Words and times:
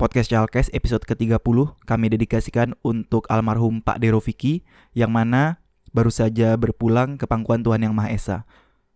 Podcast 0.00 0.32
Chalkes 0.32 0.72
episode 0.72 1.04
ke-30 1.04 1.76
kami 1.84 2.06
dedikasikan 2.08 2.72
untuk 2.80 3.28
almarhum 3.28 3.84
Pak 3.84 4.00
Deroviki 4.00 4.64
yang 4.96 5.12
mana 5.12 5.60
baru 5.92 6.08
saja 6.08 6.56
berpulang 6.56 7.20
ke 7.20 7.28
pangkuan 7.28 7.60
Tuhan 7.60 7.84
Yang 7.84 7.92
Maha 7.92 8.08
Esa. 8.08 8.38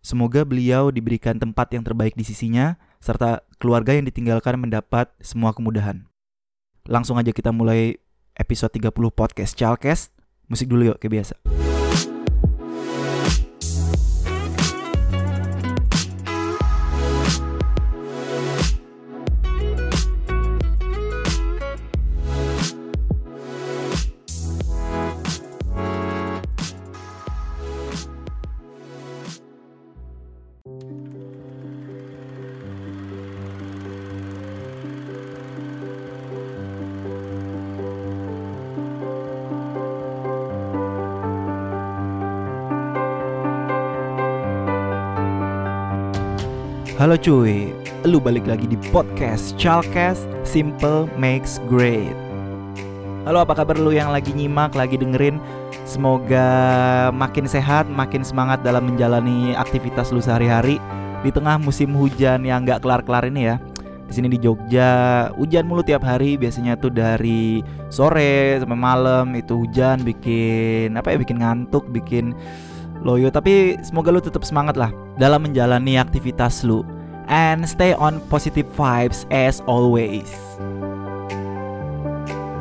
Semoga 0.01 0.49
beliau 0.49 0.89
diberikan 0.89 1.37
tempat 1.37 1.77
yang 1.77 1.85
terbaik 1.85 2.17
di 2.17 2.25
sisinya 2.25 2.81
serta 3.05 3.45
keluarga 3.61 3.93
yang 3.93 4.09
ditinggalkan 4.09 4.57
mendapat 4.57 5.13
semua 5.21 5.53
kemudahan. 5.53 6.09
Langsung 6.89 7.21
aja 7.21 7.37
kita 7.37 7.53
mulai 7.53 8.01
episode 8.41 8.73
30 8.73 8.89
Podcast 9.13 9.61
Chalkes. 9.61 10.09
Musik 10.49 10.73
dulu 10.73 10.89
yuk 10.89 11.05
kayak 11.05 11.21
biasa. 11.21 11.64
Halo 46.95 47.19
cuy, 47.19 47.75
lu 48.07 48.23
balik 48.23 48.47
lagi 48.47 48.71
di 48.71 48.79
podcast 48.95 49.59
Chalkes 49.59 50.31
Simple 50.47 51.11
Makes 51.19 51.59
Great. 51.67 52.15
Halo 53.27 53.43
apa 53.43 53.51
kabar 53.51 53.75
lu 53.75 53.91
yang 53.91 54.15
lagi 54.15 54.31
nyimak, 54.31 54.79
lagi 54.79 54.95
dengerin? 54.95 55.43
Semoga 55.83 56.47
makin 57.11 57.51
sehat, 57.51 57.91
makin 57.91 58.23
semangat 58.23 58.63
dalam 58.63 58.87
menjalani 58.87 59.59
aktivitas 59.59 60.15
lu 60.15 60.23
sehari-hari 60.23 60.79
di 61.27 61.35
tengah 61.35 61.59
musim 61.59 61.91
hujan 61.99 62.47
yang 62.47 62.63
gak 62.63 62.87
kelar-kelar 62.87 63.27
ini 63.27 63.51
ya. 63.51 63.59
Di 64.07 64.15
sini 64.15 64.31
di 64.31 64.39
Jogja 64.39 65.27
hujan 65.35 65.67
mulu 65.67 65.83
tiap 65.83 66.07
hari, 66.07 66.39
biasanya 66.39 66.79
tuh 66.79 66.95
dari 66.95 67.59
sore 67.91 68.63
sampai 68.63 68.79
malam 68.79 69.35
itu 69.35 69.67
hujan 69.67 70.07
bikin 70.07 70.95
apa 70.95 71.11
ya, 71.11 71.19
bikin 71.19 71.43
ngantuk, 71.43 71.91
bikin 71.91 72.39
loyo 73.05 73.29
tapi 73.29 73.77
semoga 73.85 74.09
lu 74.09 74.19
tetap 74.23 74.47
semangat 74.49 74.81
lah 74.81 74.91
dalam 75.21 75.45
menjalani 75.45 76.01
aktivitas 76.01 76.65
lu 76.65 76.81
and 77.29 77.65
stay 77.65 77.97
on 77.97 78.21
positive 78.29 78.69
vibes 78.77 79.25
as 79.33 79.65
always. 79.65 80.29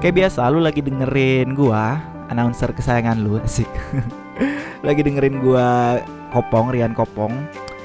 Kayak 0.03 0.27
biasa 0.27 0.51
lu 0.51 0.59
lagi 0.59 0.83
dengerin 0.83 1.55
gua 1.55 1.99
announcer 2.27 2.71
kesayangan 2.75 3.23
lu 3.23 3.39
asik. 3.39 3.69
Lagi 4.83 4.99
dengerin 4.99 5.39
gua 5.39 5.95
Kopong 6.35 6.75
Rian 6.75 6.91
Kopong. 6.91 7.31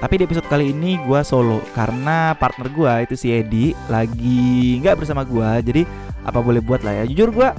Tapi 0.03 0.19
di 0.19 0.27
episode 0.27 0.51
kali 0.51 0.75
ini 0.75 0.99
gua 1.06 1.23
solo 1.23 1.62
karena 1.79 2.34
partner 2.34 2.67
gua 2.75 2.93
itu 3.06 3.15
si 3.15 3.31
Edi 3.31 3.71
lagi 3.87 4.83
nggak 4.83 4.99
bersama 4.99 5.23
gua. 5.23 5.62
Jadi 5.62 5.87
apa 6.27 6.43
boleh 6.43 6.59
buat 6.59 6.83
lah 6.83 7.03
ya. 7.03 7.05
Jujur 7.06 7.31
gua 7.31 7.55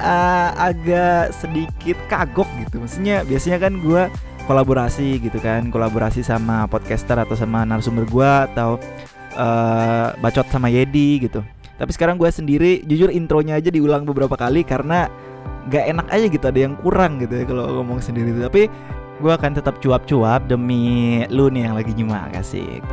uh, 0.00 0.50
agak 0.56 1.34
sedikit 1.36 1.98
kagok 2.08 2.48
gitu. 2.64 2.80
Maksudnya 2.82 3.22
biasanya 3.26 3.58
kan 3.68 3.72
gue 3.78 4.02
kolaborasi 4.44 5.18
gitu 5.20 5.40
kan 5.40 5.72
kolaborasi 5.72 6.20
sama 6.20 6.68
podcaster 6.68 7.16
atau 7.16 7.32
sama 7.36 7.64
narasumber 7.64 8.04
gue 8.08 8.30
atau 8.52 8.76
uh, 9.36 10.12
bacot 10.20 10.46
sama 10.48 10.68
Yedi 10.68 11.24
gitu. 11.28 11.40
Tapi 11.74 11.90
sekarang 11.90 12.20
gue 12.20 12.30
sendiri 12.30 12.86
jujur 12.86 13.10
intronya 13.10 13.58
aja 13.58 13.72
diulang 13.72 14.06
beberapa 14.06 14.38
kali 14.38 14.62
karena 14.62 15.10
gak 15.66 15.84
enak 15.90 16.06
aja 16.12 16.26
gitu 16.28 16.44
ada 16.44 16.60
yang 16.60 16.76
kurang 16.78 17.18
gitu 17.18 17.40
ya 17.40 17.44
kalau 17.48 17.80
ngomong 17.80 17.98
sendiri 17.98 18.36
tapi 18.36 18.68
gue 19.18 19.32
akan 19.32 19.56
tetap 19.56 19.80
cuap-cuap 19.80 20.44
demi 20.44 21.24
lu 21.32 21.48
nih 21.48 21.66
yang 21.70 21.74
lagi 21.74 21.92
nyimak 21.96 22.36
asik. 22.36 22.84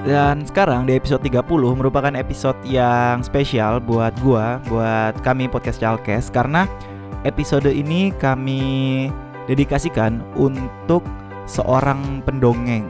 Dan 0.00 0.48
sekarang 0.48 0.88
di 0.88 0.96
episode 0.96 1.20
30 1.20 1.44
merupakan 1.76 2.14
episode 2.16 2.56
yang 2.64 3.20
spesial 3.20 3.84
buat 3.84 4.16
gua, 4.24 4.56
buat 4.64 5.12
kami 5.20 5.44
podcast 5.52 5.76
Chalkes 5.76 6.32
karena 6.32 6.64
episode 7.24 7.68
ini 7.68 8.16
kami 8.16 8.62
dedikasikan 9.44 10.24
untuk 10.36 11.04
seorang 11.44 12.24
pendongeng. 12.24 12.86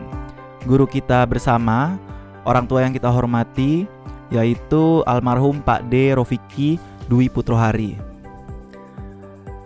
Guru 0.68 0.84
kita 0.86 1.24
bersama, 1.24 1.96
orang 2.44 2.68
tua 2.68 2.84
yang 2.84 2.92
kita 2.94 3.08
hormati 3.08 3.88
yaitu 4.30 5.02
almarhum 5.10 5.58
Pak 5.58 5.90
D 5.90 6.14
Rofiki 6.14 6.78
Dwi 7.10 7.26
Putrohari. 7.26 7.98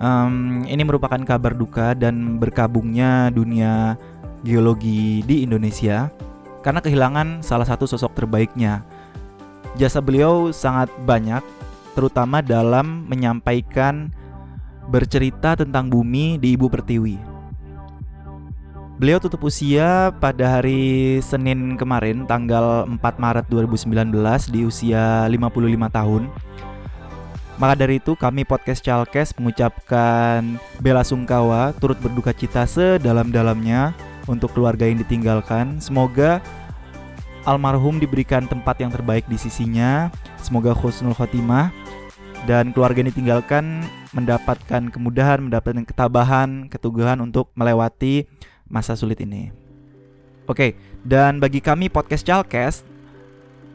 Um, 0.00 0.64
ini 0.64 0.81
merupakan 0.84 1.20
kabar 1.20 1.52
duka 1.52 1.92
dan 1.92 2.41
berkabungnya 2.41 3.28
dunia 3.32 3.96
geologi 4.44 5.25
di 5.25 5.44
Indonesia 5.44 6.12
karena 6.64 6.81
kehilangan 6.81 7.44
salah 7.44 7.69
satu 7.69 7.84
sosok 7.84 8.16
terbaiknya. 8.16 8.84
Jasa 9.76 10.00
beliau 10.00 10.54
sangat 10.54 10.88
banyak, 11.04 11.42
terutama 11.92 12.41
dalam 12.41 13.04
menyampaikan 13.10 14.08
bercerita 14.89 15.56
tentang 15.56 15.89
bumi 15.89 16.37
di 16.37 16.56
Ibu 16.56 16.69
Pertiwi. 16.69 17.17
Beliau 18.95 19.19
tutup 19.19 19.43
usia 19.50 20.15
pada 20.22 20.59
hari 20.59 21.19
Senin 21.19 21.75
kemarin 21.75 22.31
tanggal 22.31 22.87
4 22.87 23.03
Maret 23.19 23.47
2019 23.50 24.15
di 24.55 24.62
usia 24.62 25.27
55 25.27 25.50
tahun. 25.91 26.23
Maka 27.59 27.75
dari 27.75 27.99
itu 28.03 28.15
kami 28.15 28.47
podcast 28.47 28.83
Chalkes 28.83 29.34
mengucapkan 29.39 30.59
bela 30.78 31.03
sungkawa 31.03 31.75
turut 31.78 31.99
berduka 31.99 32.34
cita 32.34 32.67
sedalam-dalamnya 32.67 33.94
untuk 34.31 34.55
keluarga 34.55 34.87
yang 34.87 34.99
ditinggalkan. 35.03 35.78
Semoga 35.78 36.39
almarhum 37.47 37.99
diberikan 37.99 38.47
tempat 38.47 38.78
yang 38.78 38.91
terbaik 38.94 39.27
di 39.31 39.39
sisinya. 39.39 40.11
Semoga 40.39 40.71
khusnul 40.71 41.19
khotimah 41.19 41.71
dan 42.44 42.72
keluarga 42.72 43.00
yang 43.00 43.10
ditinggalkan 43.10 43.84
mendapatkan 44.12 44.93
kemudahan, 44.93 45.43
mendapatkan 45.44 45.84
ketabahan, 45.84 46.71
keteguhan 46.71 47.21
untuk 47.21 47.50
melewati 47.56 48.28
masa 48.69 48.94
sulit 48.94 49.21
ini. 49.21 49.50
Oke, 50.44 50.77
dan 51.03 51.41
bagi 51.41 51.65
kami 51.65 51.88
podcast 51.88 52.25
Chalkes 52.25 52.84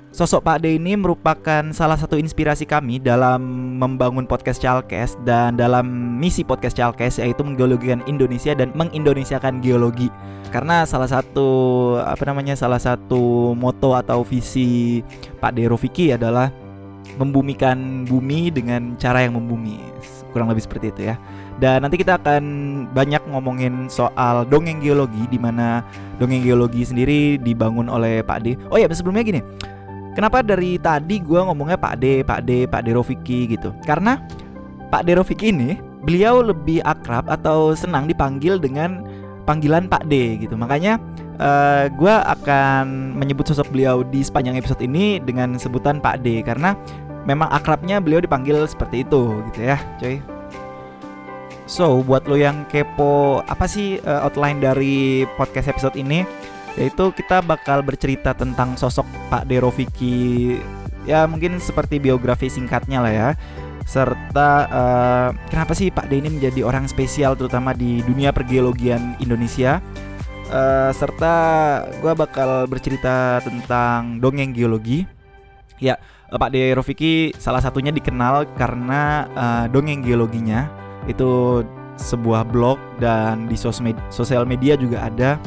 Sosok 0.10 0.42
Pak 0.42 0.66
D 0.66 0.82
ini 0.82 0.98
merupakan 0.98 1.62
salah 1.70 1.94
satu 1.94 2.18
inspirasi 2.18 2.66
kami 2.66 2.98
dalam 2.98 3.46
membangun 3.78 4.26
podcast 4.26 4.58
Chalkes 4.58 5.14
dan 5.22 5.54
dalam 5.54 5.86
misi 6.18 6.42
podcast 6.42 6.74
Chalkes 6.74 7.22
yaitu 7.22 7.46
menggeologikan 7.46 8.02
Indonesia 8.10 8.58
dan 8.58 8.74
mengindonesiakan 8.74 9.62
geologi. 9.62 10.10
Karena 10.50 10.82
salah 10.90 11.06
satu 11.06 11.48
apa 12.02 12.26
namanya 12.26 12.58
salah 12.58 12.82
satu 12.82 13.54
moto 13.54 13.94
atau 13.94 14.26
visi 14.26 15.06
Pak 15.38 15.54
D 15.54 15.70
Rofiki 15.70 16.10
adalah 16.10 16.50
membumikan 17.18 18.06
bumi 18.06 18.54
dengan 18.54 18.94
cara 19.00 19.26
yang 19.26 19.40
membumi. 19.40 19.82
Kurang 20.30 20.52
lebih 20.52 20.68
seperti 20.68 20.94
itu 20.94 21.02
ya. 21.10 21.16
Dan 21.58 21.84
nanti 21.84 22.00
kita 22.00 22.22
akan 22.22 22.44
banyak 22.94 23.20
ngomongin 23.34 23.90
soal 23.92 24.48
dongeng 24.48 24.80
geologi 24.80 25.28
di 25.28 25.36
mana 25.42 25.84
dongeng 26.22 26.46
geologi 26.46 26.86
sendiri 26.86 27.42
dibangun 27.42 27.90
oleh 27.90 28.22
Pak 28.24 28.40
D. 28.46 28.56
Oh 28.72 28.80
ya, 28.80 28.88
sebelumnya 28.94 29.26
gini 29.26 29.42
Kenapa 30.20 30.44
dari 30.44 30.76
tadi 30.82 31.24
gue 31.24 31.40
ngomongnya 31.40 31.78
Pak 31.80 31.96
D, 32.02 32.28
Pak 32.28 32.44
D, 32.44 32.66
Pak 32.66 32.84
D 32.84 32.92
Rofiki 32.92 33.56
gitu? 33.56 33.72
Karena 33.88 34.20
Pak 34.92 35.08
D 35.08 35.16
Rofiki 35.16 35.54
ini 35.54 35.80
beliau 36.04 36.44
lebih 36.44 36.84
akrab 36.84 37.30
atau 37.32 37.72
senang 37.72 38.04
dipanggil 38.04 38.60
dengan 38.60 39.00
panggilan 39.48 39.88
Pak 39.88 40.12
D 40.12 40.42
gitu. 40.44 40.60
Makanya 40.60 40.98
uh, 41.40 41.86
eh, 41.88 41.96
gue 41.96 42.12
akan 42.12 43.16
menyebut 43.16 43.48
sosok 43.48 43.72
beliau 43.72 44.04
di 44.04 44.20
sepanjang 44.20 44.58
episode 44.58 44.84
ini 44.84 45.22
dengan 45.22 45.56
sebutan 45.62 46.04
Pak 46.04 46.26
D 46.26 46.44
karena 46.44 46.74
memang 47.28 47.52
akrabnya 47.52 48.00
beliau 48.04 48.24
dipanggil 48.24 48.64
seperti 48.68 49.04
itu 49.08 49.44
gitu 49.52 49.60
ya, 49.64 49.78
coy. 50.00 50.20
So, 51.70 52.02
buat 52.02 52.26
lo 52.26 52.34
yang 52.34 52.66
kepo 52.66 53.46
apa 53.46 53.70
sih 53.70 54.02
uh, 54.02 54.26
outline 54.26 54.58
dari 54.58 55.26
podcast 55.38 55.70
episode 55.70 55.94
ini? 55.94 56.26
yaitu 56.80 57.12
kita 57.12 57.42
bakal 57.42 57.82
bercerita 57.82 58.32
tentang 58.32 58.80
sosok 58.80 59.04
Pak 59.28 59.50
Deroviki 59.50 60.60
ya 61.04 61.26
mungkin 61.26 61.58
seperti 61.58 61.98
biografi 61.98 62.48
singkatnya 62.48 63.04
lah 63.04 63.14
ya 63.14 63.30
serta 63.84 64.50
uh, 64.70 65.30
kenapa 65.50 65.76
sih 65.76 65.90
Pak 65.90 66.08
D 66.08 66.24
ini 66.24 66.30
menjadi 66.40 66.64
orang 66.64 66.86
spesial 66.86 67.34
terutama 67.34 67.76
di 67.76 68.06
dunia 68.06 68.30
pergeologian 68.30 69.18
Indonesia 69.18 69.84
uh, 70.54 70.94
serta 70.96 71.34
gue 72.00 72.14
bakal 72.16 72.70
bercerita 72.70 73.42
tentang 73.42 74.24
dongeng 74.24 74.54
geologi 74.56 75.04
ya 75.80 75.96
uh, 76.30 76.38
Pak 76.38 76.52
D 76.54 76.76
Rofiki 76.76 77.34
salah 77.36 77.64
satunya 77.64 77.90
dikenal 77.90 78.54
karena 78.56 79.26
uh, 79.34 79.66
dongeng 79.72 80.06
geologinya. 80.06 80.70
Itu 81.08 81.64
sebuah 82.00 82.48
blog 82.48 82.80
dan 83.02 83.50
di 83.50 83.58
sosial 83.58 84.46
media 84.48 84.78
juga 84.80 85.08
ada. 85.10 85.40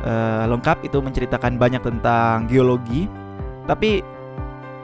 Uh, 0.00 0.48
lengkap 0.48 0.80
itu 0.88 0.96
menceritakan 1.02 1.60
banyak 1.60 1.82
tentang 1.84 2.48
geologi. 2.48 3.04
Tapi 3.68 4.00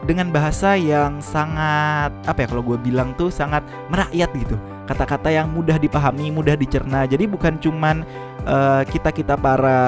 dengan 0.04 0.30
bahasa 0.30 0.76
yang 0.76 1.18
sangat 1.18 2.12
apa 2.28 2.44
ya 2.44 2.46
kalau 2.46 2.62
gue 2.62 2.78
bilang 2.78 3.16
tuh 3.16 3.32
sangat 3.32 3.64
merakyat 3.88 4.30
gitu. 4.36 4.56
Kata-kata 4.86 5.34
yang 5.34 5.50
mudah 5.50 5.80
dipahami 5.82 6.30
mudah 6.30 6.54
dicerna. 6.54 7.08
Jadi 7.08 7.26
bukan 7.26 7.58
cuman 7.58 8.06
uh, 8.46 8.86
kita 8.86 9.10
kita 9.10 9.34
para 9.34 9.80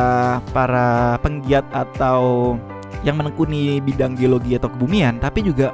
para 0.50 1.20
penggiat 1.22 1.62
atau 1.70 2.56
yang 3.06 3.16
menekuni 3.16 3.78
bidang 3.78 4.18
geologi 4.18 4.58
atau 4.58 4.70
kebumian 4.72 5.20
tapi 5.22 5.46
juga 5.46 5.70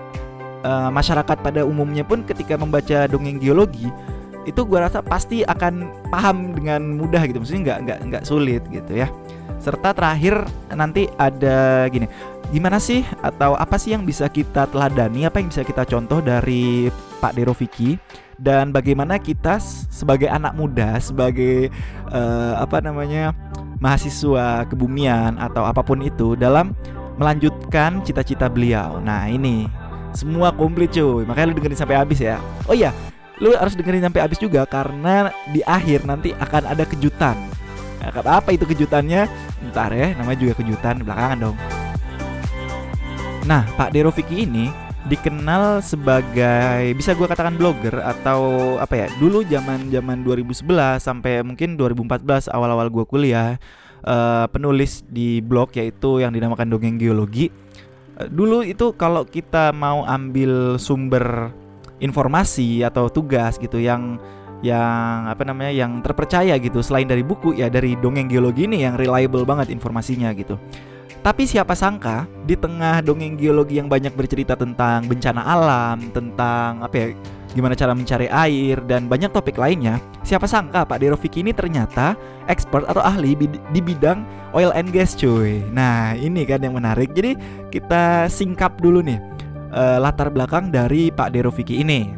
uh, 0.65 0.91
masyarakat 0.91 1.37
pada 1.41 1.63
umumnya 1.63 2.03
pun 2.03 2.25
ketika 2.25 2.57
membaca 2.57 3.07
dongeng 3.07 3.39
geologi 3.39 3.89
itu 4.45 4.61
gue 4.61 4.77
rasa 4.77 5.01
pasti 5.01 5.41
akan 5.41 5.89
paham 6.13 6.53
dengan 6.53 6.85
mudah 6.85 7.25
gitu. 7.25 7.41
Maksudnya 7.41 7.63
nggak 7.65 7.79
nggak 7.85 7.99
nggak 8.13 8.25
sulit 8.29 8.63
gitu 8.69 8.93
ya. 8.93 9.09
Serta 9.57 9.97
terakhir 9.97 10.45
nanti 10.77 11.09
ada 11.17 11.89
gini 11.89 12.05
gimana 12.53 12.77
sih 12.77 13.03
atau 13.25 13.57
apa 13.57 13.81
sih 13.81 13.97
yang 13.97 14.05
bisa 14.05 14.29
kita 14.29 14.69
teladani 14.69 15.25
apa 15.25 15.41
yang 15.41 15.49
bisa 15.49 15.65
kita 15.65 15.89
contoh 15.89 16.21
dari 16.21 16.93
Pak 17.19 17.35
Deroviki 17.35 17.97
dan 18.37 18.69
bagaimana 18.69 19.17
kita 19.17 19.57
sebagai 19.89 20.29
anak 20.29 20.53
muda 20.53 21.01
sebagai 21.01 21.73
uh, 22.13 22.61
apa 22.61 22.79
namanya 22.85 23.33
mahasiswa 23.81 24.69
kebumian 24.69 25.35
atau 25.41 25.65
apa 25.67 25.81
pun 25.81 26.05
itu 26.05 26.37
dalam 26.37 26.77
melanjutkan 27.19 28.03
cita-cita 28.03 28.51
beliau. 28.51 28.99
Nah, 29.03 29.31
ini 29.31 29.67
semua 30.15 30.55
komplit 30.55 30.95
cuy. 30.95 31.27
Makanya 31.27 31.51
lu 31.51 31.57
dengerin 31.59 31.79
sampai 31.79 31.97
habis 31.99 32.23
ya. 32.23 32.39
Oh 32.71 32.75
iya, 32.75 32.95
lu 33.43 33.55
harus 33.55 33.75
dengerin 33.75 34.07
sampai 34.07 34.21
habis 34.23 34.39
juga 34.39 34.63
karena 34.67 35.31
di 35.51 35.61
akhir 35.67 36.07
nanti 36.07 36.31
akan 36.35 36.71
ada 36.71 36.87
kejutan. 36.87 37.37
Nah, 38.03 38.11
apa 38.13 38.53
itu 38.53 38.69
kejutannya? 38.69 39.27
Ntar 39.73 39.91
ya, 39.97 40.13
namanya 40.19 40.39
juga 40.39 40.55
kejutan 40.61 41.01
belakangan 41.03 41.39
dong. 41.51 41.57
Nah, 43.45 43.65
Pak 43.77 43.93
Deroviki 43.93 44.45
ini 44.49 44.73
dikenal 45.05 45.85
sebagai 45.85 46.97
bisa 46.97 47.13
gue 47.13 47.29
katakan 47.29 47.61
blogger 47.61 48.01
atau 48.01 48.75
apa 48.81 49.05
ya 49.05 49.07
dulu 49.21 49.45
zaman 49.45 49.93
zaman 49.93 50.25
2011 50.25 50.65
sampai 50.97 51.45
mungkin 51.45 51.77
2014 51.77 52.49
awal-awal 52.49 52.89
gue 52.89 53.05
kuliah 53.05 53.61
uh, 54.05 54.47
penulis 54.49 55.03
di 55.09 55.41
blog 55.41 55.73
yaitu 55.75 56.23
yang 56.23 56.31
dinamakan 56.31 56.71
dongeng 56.71 57.01
geologi. 57.01 57.49
Uh, 58.21 58.29
dulu 58.29 58.63
itu 58.63 58.93
kalau 58.95 59.25
kita 59.27 59.75
mau 59.75 60.05
ambil 60.05 60.77
sumber 60.79 61.51
informasi 61.99 62.85
atau 62.85 63.09
tugas 63.09 63.57
gitu 63.57 63.81
yang 63.81 64.21
yang 64.65 65.29
apa 65.29 65.45
namanya 65.45 65.73
yang 65.77 66.01
terpercaya 66.01 66.57
gitu 66.57 66.81
selain 66.81 67.05
dari 67.05 67.21
buku 67.21 67.53
ya 67.61 67.69
dari 67.69 68.01
dongeng 68.01 68.33
geologi 68.33 68.65
ini 68.65 68.81
yang 68.81 68.97
reliable 68.97 69.45
banget 69.45 69.69
informasinya 69.69 70.33
gitu 70.33 70.57
tapi 71.25 71.49
siapa 71.49 71.73
sangka 71.73 72.29
di 72.45 72.53
tengah 72.53 73.01
dongeng 73.01 73.41
geologi 73.41 73.81
yang 73.81 73.89
banyak 73.89 74.13
bercerita 74.13 74.53
tentang 74.53 75.09
bencana 75.09 75.41
alam, 75.41 76.13
tentang 76.13 76.85
apa 76.85 76.93
ya, 76.93 77.07
gimana 77.57 77.73
cara 77.73 77.97
mencari 77.97 78.29
air 78.29 78.77
dan 78.85 79.09
banyak 79.09 79.33
topik 79.33 79.57
lainnya, 79.57 79.97
siapa 80.21 80.45
sangka 80.45 80.85
Pak 80.85 81.01
Deroviki 81.01 81.41
ini 81.41 81.57
ternyata 81.57 82.13
expert 82.45 82.85
atau 82.85 83.01
ahli 83.01 83.33
di 83.49 83.81
bidang 83.81 84.21
oil 84.53 84.69
and 84.77 84.93
gas 84.93 85.17
cuy. 85.17 85.65
Nah, 85.73 86.13
ini 86.13 86.45
kan 86.45 86.61
yang 86.61 86.77
menarik. 86.77 87.17
Jadi 87.17 87.41
kita 87.73 88.29
singkap 88.29 88.77
dulu 88.85 89.01
nih 89.01 89.17
uh, 89.73 90.05
latar 90.05 90.29
belakang 90.29 90.69
dari 90.69 91.09
Pak 91.09 91.33
Deroviki 91.33 91.81
ini. 91.81 92.13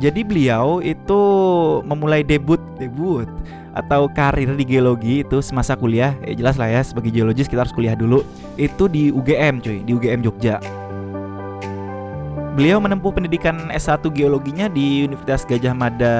Jadi 0.00 0.24
beliau 0.24 0.80
itu 0.80 1.20
memulai 1.84 2.24
debut 2.24 2.58
debut 2.80 3.28
atau 3.72 4.08
karir 4.12 4.52
di 4.52 4.64
geologi 4.68 5.24
itu 5.24 5.40
semasa 5.40 5.72
kuliah 5.74 6.12
ya 6.24 6.36
jelas 6.36 6.60
lah 6.60 6.68
ya 6.68 6.80
sebagai 6.84 7.08
geologis 7.12 7.48
kita 7.48 7.64
harus 7.64 7.74
kuliah 7.74 7.96
dulu 7.96 8.20
itu 8.60 8.84
di 8.88 9.08
UGM 9.08 9.64
cuy 9.64 9.80
di 9.82 9.92
UGM 9.96 10.20
Jogja 10.20 10.60
Beliau 12.52 12.84
menempuh 12.84 13.16
pendidikan 13.16 13.72
S1 13.72 14.04
geologinya 14.12 14.68
di 14.68 15.08
Universitas 15.08 15.48
Gajah 15.48 15.72
Mada 15.72 16.16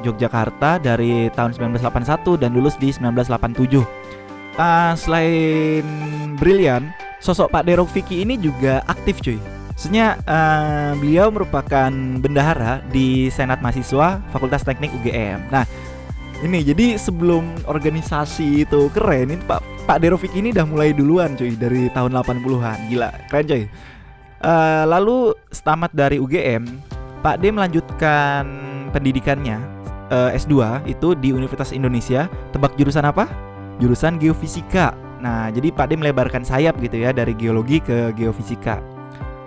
Yogyakarta 0.00 0.80
dari 0.80 1.28
tahun 1.36 1.52
1981 1.76 2.40
dan 2.40 2.56
lulus 2.56 2.72
di 2.80 2.88
1987. 2.88 3.84
Uh, 4.56 4.92
selain 4.96 5.84
brilian, 6.40 6.88
sosok 7.20 7.52
Pak 7.52 7.68
Derok 7.68 7.92
Vicky 7.92 8.24
ini 8.24 8.40
juga 8.40 8.80
aktif 8.88 9.20
cuy. 9.20 9.36
Sebenarnya 9.76 10.24
uh, 10.24 10.92
beliau 10.96 11.28
merupakan 11.28 11.92
bendahara 12.16 12.80
di 12.88 13.28
Senat 13.28 13.60
Mahasiswa 13.60 14.24
Fakultas 14.32 14.64
Teknik 14.64 14.88
UGM. 15.04 15.52
Nah, 15.52 15.68
ini 16.44 16.60
jadi 16.60 17.00
sebelum 17.00 17.48
organisasi 17.64 18.68
itu 18.68 18.92
keren 18.92 19.32
ini 19.32 19.40
Pak 19.48 19.64
Pak 19.84 20.00
Derovic 20.00 20.32
ini 20.36 20.52
udah 20.52 20.64
mulai 20.64 20.96
duluan 20.96 21.36
cuy 21.36 21.52
dari 21.56 21.92
tahun 21.92 22.16
80-an. 22.16 22.88
Gila, 22.88 23.10
keren 23.28 23.44
cuy. 23.44 23.64
Uh, 24.44 24.84
lalu 24.88 25.32
setamat 25.52 25.92
dari 25.92 26.20
UGM, 26.20 26.68
Pak 27.20 27.40
D 27.40 27.52
melanjutkan 27.52 28.44
pendidikannya 28.92 29.60
uh, 30.08 30.32
eh, 30.32 30.40
S2 30.40 30.84
itu 30.88 31.12
di 31.16 31.36
Universitas 31.36 31.72
Indonesia. 31.72 32.28
Tebak 32.52 32.76
jurusan 32.80 33.04
apa? 33.04 33.28
Jurusan 33.76 34.16
geofisika. 34.16 34.96
Nah, 35.20 35.52
jadi 35.52 35.68
Pak 35.72 35.92
D 35.92 36.00
melebarkan 36.00 36.44
sayap 36.44 36.80
gitu 36.80 37.00
ya 37.00 37.12
dari 37.12 37.36
geologi 37.36 37.80
ke 37.80 38.12
geofisika. 38.16 38.80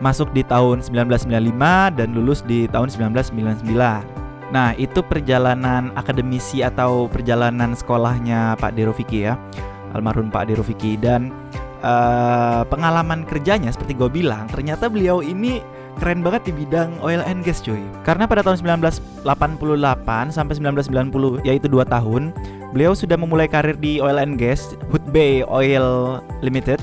Masuk 0.02 0.30
di 0.38 0.46
tahun 0.46 0.86
1995 0.86 1.98
dan 1.98 2.14
lulus 2.14 2.46
di 2.46 2.70
tahun 2.70 2.90
1999. 2.94 4.27
Nah, 4.48 4.72
itu 4.80 5.04
perjalanan 5.04 5.92
akademisi 6.00 6.64
atau 6.64 7.12
perjalanan 7.12 7.76
sekolahnya 7.76 8.56
Pak 8.56 8.80
Deroviki 8.80 9.28
ya, 9.28 9.36
almarhum 9.92 10.32
Pak 10.32 10.48
Deroviki 10.48 10.96
dan 10.96 11.36
uh, 11.84 12.64
pengalaman 12.72 13.28
kerjanya 13.28 13.76
seperti 13.76 14.00
gue 14.00 14.08
bilang, 14.08 14.48
ternyata 14.48 14.88
beliau 14.88 15.20
ini 15.20 15.60
keren 16.00 16.24
banget 16.24 16.48
di 16.48 16.64
bidang 16.64 16.96
oil 17.04 17.20
and 17.28 17.44
gas 17.44 17.60
cuy. 17.60 17.82
Karena 18.08 18.24
pada 18.24 18.46
tahun 18.46 18.64
1988 18.64 19.28
sampai 20.32 20.54
1990 20.56 21.44
yaitu 21.44 21.68
2 21.68 21.84
tahun, 21.84 22.32
beliau 22.72 22.96
sudah 22.96 23.20
memulai 23.20 23.52
karir 23.52 23.76
di 23.76 24.00
oil 24.00 24.22
and 24.22 24.40
gas 24.40 24.80
Hood 24.94 25.04
Bay 25.12 25.44
Oil 25.44 26.22
Limited 26.40 26.80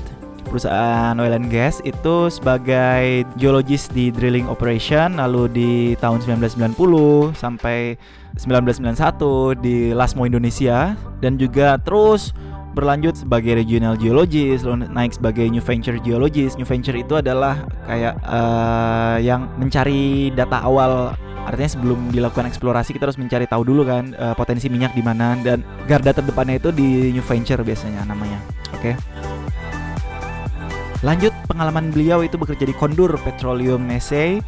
perusahaan 0.55 1.19
oil 1.19 1.35
and 1.35 1.51
gas 1.51 1.83
itu 1.83 2.31
sebagai 2.31 3.27
geologis 3.35 3.91
di 3.91 4.07
drilling 4.07 4.47
operation 4.47 5.19
lalu 5.19 5.51
di 5.51 5.71
tahun 5.99 6.23
1990 6.23 7.35
sampai 7.35 7.99
1991 8.39 9.59
di 9.59 9.91
Lasmo 9.91 10.23
Indonesia. 10.23 10.95
Dan 11.19 11.35
juga 11.35 11.75
terus 11.75 12.31
berlanjut 12.71 13.19
sebagai 13.19 13.59
regional 13.59 13.99
geologist 13.99 14.63
lalu 14.63 14.87
naik 14.87 15.19
sebagai 15.19 15.43
new 15.47 15.63
venture 15.63 15.95
geologist 15.99 16.59
new 16.59 16.67
venture 16.67 16.95
itu 16.95 17.15
adalah 17.19 17.63
kayak 17.87 18.15
uh, 18.23 19.19
yang 19.19 19.51
mencari 19.59 20.31
data 20.31 20.63
awal. 20.63 21.11
Artinya 21.45 21.77
sebelum 21.77 22.09
dilakukan 22.15 22.47
eksplorasi 22.47 22.95
kita 22.95 23.11
harus 23.11 23.19
mencari 23.19 23.43
tahu 23.45 23.67
dulu 23.67 23.83
kan 23.83 24.15
uh, 24.15 24.33
potensi 24.33 24.71
minyak 24.71 24.95
di 24.95 25.03
mana 25.03 25.35
dan 25.43 25.61
garda 25.83 26.15
terdepannya 26.15 26.63
itu 26.63 26.71
di 26.71 27.11
new 27.11 27.21
venture 27.27 27.59
biasanya 27.59 28.07
namanya. 28.07 28.39
Oke? 28.71 28.95
okay? 28.95 29.14
Lanjut 31.03 31.35
pengalaman 31.51 31.91
beliau 31.91 32.23
itu 32.23 32.39
bekerja 32.39 32.63
di 32.63 32.75
Kondur 32.75 33.11
Petroleum 33.19 33.83
SA 33.99 34.39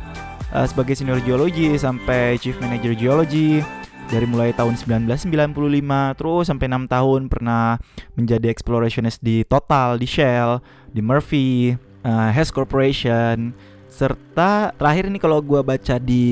uh, 0.56 0.66
sebagai 0.68 0.96
senior 0.96 1.20
geologi 1.20 1.76
sampai 1.76 2.40
chief 2.40 2.56
manager 2.64 2.96
geologi. 2.96 3.60
Dari 4.08 4.24
mulai 4.24 4.56
tahun 4.56 4.80
1995 4.80 6.16
terus 6.16 6.48
sampai 6.48 6.72
6 6.72 6.88
tahun 6.88 7.22
pernah 7.28 7.76
menjadi 8.16 8.48
explorationist 8.48 9.20
di 9.20 9.44
Total, 9.44 10.00
di 10.00 10.08
Shell, 10.08 10.64
di 10.96 11.04
Murphy, 11.04 11.76
uh, 12.08 12.32
Hess 12.32 12.48
Corporation. 12.48 13.52
Serta 13.92 14.72
terakhir 14.80 15.12
ini 15.12 15.20
kalau 15.20 15.44
gue 15.44 15.60
baca 15.60 16.00
di 16.00 16.24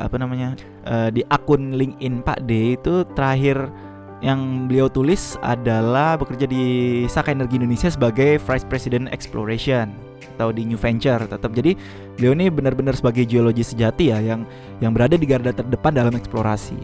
apa 0.00 0.16
namanya 0.16 0.56
uh, 0.88 1.12
di 1.12 1.20
akun 1.28 1.76
LinkedIn 1.76 2.24
Pak 2.24 2.48
D 2.48 2.80
itu 2.80 3.04
terakhir 3.12 3.68
yang 4.20 4.68
beliau 4.68 4.88
tulis 4.92 5.40
adalah 5.40 6.20
bekerja 6.20 6.44
di 6.44 6.62
Saka 7.08 7.32
Energi 7.32 7.56
Indonesia 7.56 7.88
sebagai 7.88 8.36
Vice 8.36 8.66
President 8.68 9.08
Exploration 9.12 9.92
atau 10.36 10.52
di 10.56 10.64
New 10.64 10.80
Venture 10.80 11.28
tetap 11.28 11.52
jadi 11.52 11.76
beliau 12.16 12.32
ini 12.32 12.48
benar-benar 12.48 12.96
sebagai 12.96 13.28
geologi 13.28 13.60
sejati 13.60 14.08
ya 14.08 14.24
yang 14.24 14.48
yang 14.80 14.96
berada 14.96 15.20
di 15.20 15.28
garda 15.28 15.52
terdepan 15.52 15.92
dalam 15.92 16.16
eksplorasi. 16.16 16.80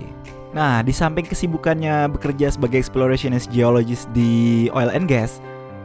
Nah, 0.53 0.81
di 0.81 0.93
samping 0.93 1.29
kesibukannya 1.29 2.09
bekerja 2.17 2.53
sebagai 2.53 2.81
explorationist 2.81 3.53
geologist 3.53 4.09
di 4.17 4.69
oil 4.73 4.89
and 4.89 5.05
gas, 5.05 5.41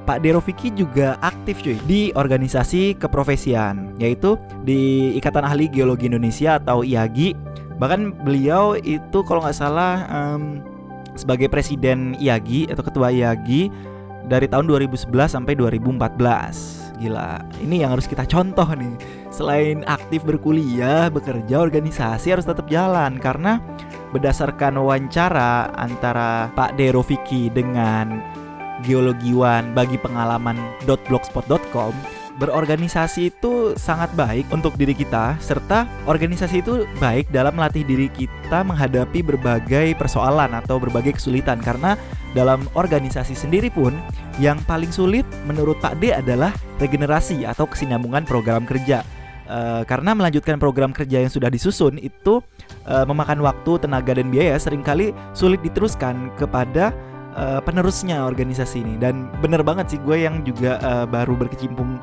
Pak 0.08 0.24
Deroviki 0.24 0.72
juga 0.72 1.20
aktif 1.20 1.60
cuy 1.60 1.76
di 1.88 2.02
organisasi 2.16 2.96
keprofesian 2.96 3.96
yaitu 4.00 4.40
di 4.64 5.12
Ikatan 5.20 5.44
Ahli 5.44 5.68
Geologi 5.68 6.08
Indonesia 6.08 6.60
atau 6.60 6.88
IAGI. 6.88 7.36
Bahkan 7.80 8.24
beliau 8.24 8.80
itu 8.80 9.20
kalau 9.28 9.44
nggak 9.44 9.58
salah 9.58 10.08
um, 10.08 10.64
sebagai 11.16 11.48
presiden 11.52 12.16
IAGI 12.20 12.72
atau 12.72 12.84
ketua 12.86 13.12
IAGI 13.12 13.72
dari 14.28 14.46
tahun 14.48 14.70
2011 14.70 15.10
sampai 15.28 15.54
2014. 15.58 17.02
Gila, 17.02 17.42
ini 17.66 17.82
yang 17.82 17.98
harus 17.98 18.06
kita 18.06 18.30
contoh 18.30 18.68
nih. 18.78 18.94
Selain 19.34 19.82
aktif 19.90 20.22
berkuliah, 20.22 21.10
bekerja, 21.10 21.58
organisasi 21.58 22.30
harus 22.30 22.46
tetap 22.46 22.70
jalan 22.70 23.18
karena 23.18 23.58
berdasarkan 24.14 24.78
wawancara 24.78 25.74
antara 25.80 26.54
Pak 26.54 26.78
Deroviki 26.78 27.50
dengan 27.50 28.22
geologiwan 28.86 29.74
bagi 29.74 29.98
pengalaman 29.98 30.58
.blogspot.com 30.86 32.21
berorganisasi 32.40 33.34
itu 33.34 33.74
sangat 33.76 34.14
baik 34.16 34.48
untuk 34.54 34.78
diri 34.80 34.96
kita 34.96 35.36
serta 35.44 35.90
organisasi 36.08 36.64
itu 36.64 36.88
baik 37.02 37.28
dalam 37.34 37.58
melatih 37.58 37.84
diri 37.84 38.08
kita 38.08 38.64
menghadapi 38.64 39.20
berbagai 39.26 39.98
persoalan 40.00 40.56
atau 40.56 40.80
berbagai 40.80 41.20
kesulitan 41.20 41.60
karena 41.60 42.00
dalam 42.32 42.64
organisasi 42.78 43.36
sendiri 43.36 43.68
pun 43.68 43.92
yang 44.40 44.60
paling 44.64 44.90
sulit 44.90 45.28
menurut 45.44 45.76
Pak 45.84 46.00
D 46.00 46.16
adalah 46.16 46.56
regenerasi 46.80 47.44
atau 47.44 47.68
kesinambungan 47.68 48.24
program 48.24 48.64
kerja. 48.64 49.04
Uh, 49.52 49.84
karena 49.84 50.16
melanjutkan 50.16 50.56
program 50.56 50.96
kerja 50.96 51.20
yang 51.20 51.28
sudah 51.28 51.52
disusun 51.52 52.00
itu 52.00 52.40
uh, 52.88 53.04
memakan 53.04 53.44
waktu, 53.44 53.84
tenaga 53.84 54.16
dan 54.16 54.32
biaya 54.32 54.56
sering 54.56 54.80
kali 54.80 55.12
sulit 55.36 55.60
diteruskan 55.60 56.32
kepada 56.40 56.96
uh, 57.36 57.60
penerusnya 57.64 58.26
organisasi 58.26 58.84
ini. 58.84 58.96
Dan 59.00 59.30
bener 59.40 59.62
banget 59.62 59.96
sih 59.96 60.00
gue 60.02 60.26
yang 60.26 60.44
juga 60.44 60.80
uh, 60.82 61.06
baru 61.06 61.36
berkecimpung 61.36 62.00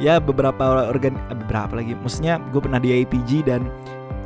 ya 0.00 0.16
beberapa 0.16 0.88
organ 0.88 1.12
eh, 1.28 1.36
beberapa 1.36 1.76
lagi 1.76 1.92
maksudnya 1.92 2.40
gue 2.48 2.60
pernah 2.64 2.80
di 2.80 3.04
APG 3.04 3.44
dan 3.44 3.68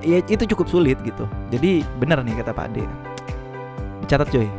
ya 0.04 0.22
itu 0.24 0.44
cukup 0.54 0.70
sulit 0.70 0.98
gitu. 1.02 1.26
Jadi 1.50 1.82
bener 1.98 2.22
nih 2.22 2.40
kata 2.40 2.54
Pak 2.54 2.66
Ade. 2.72 2.84
Dicatat 4.04 4.28
coy. 4.30 4.48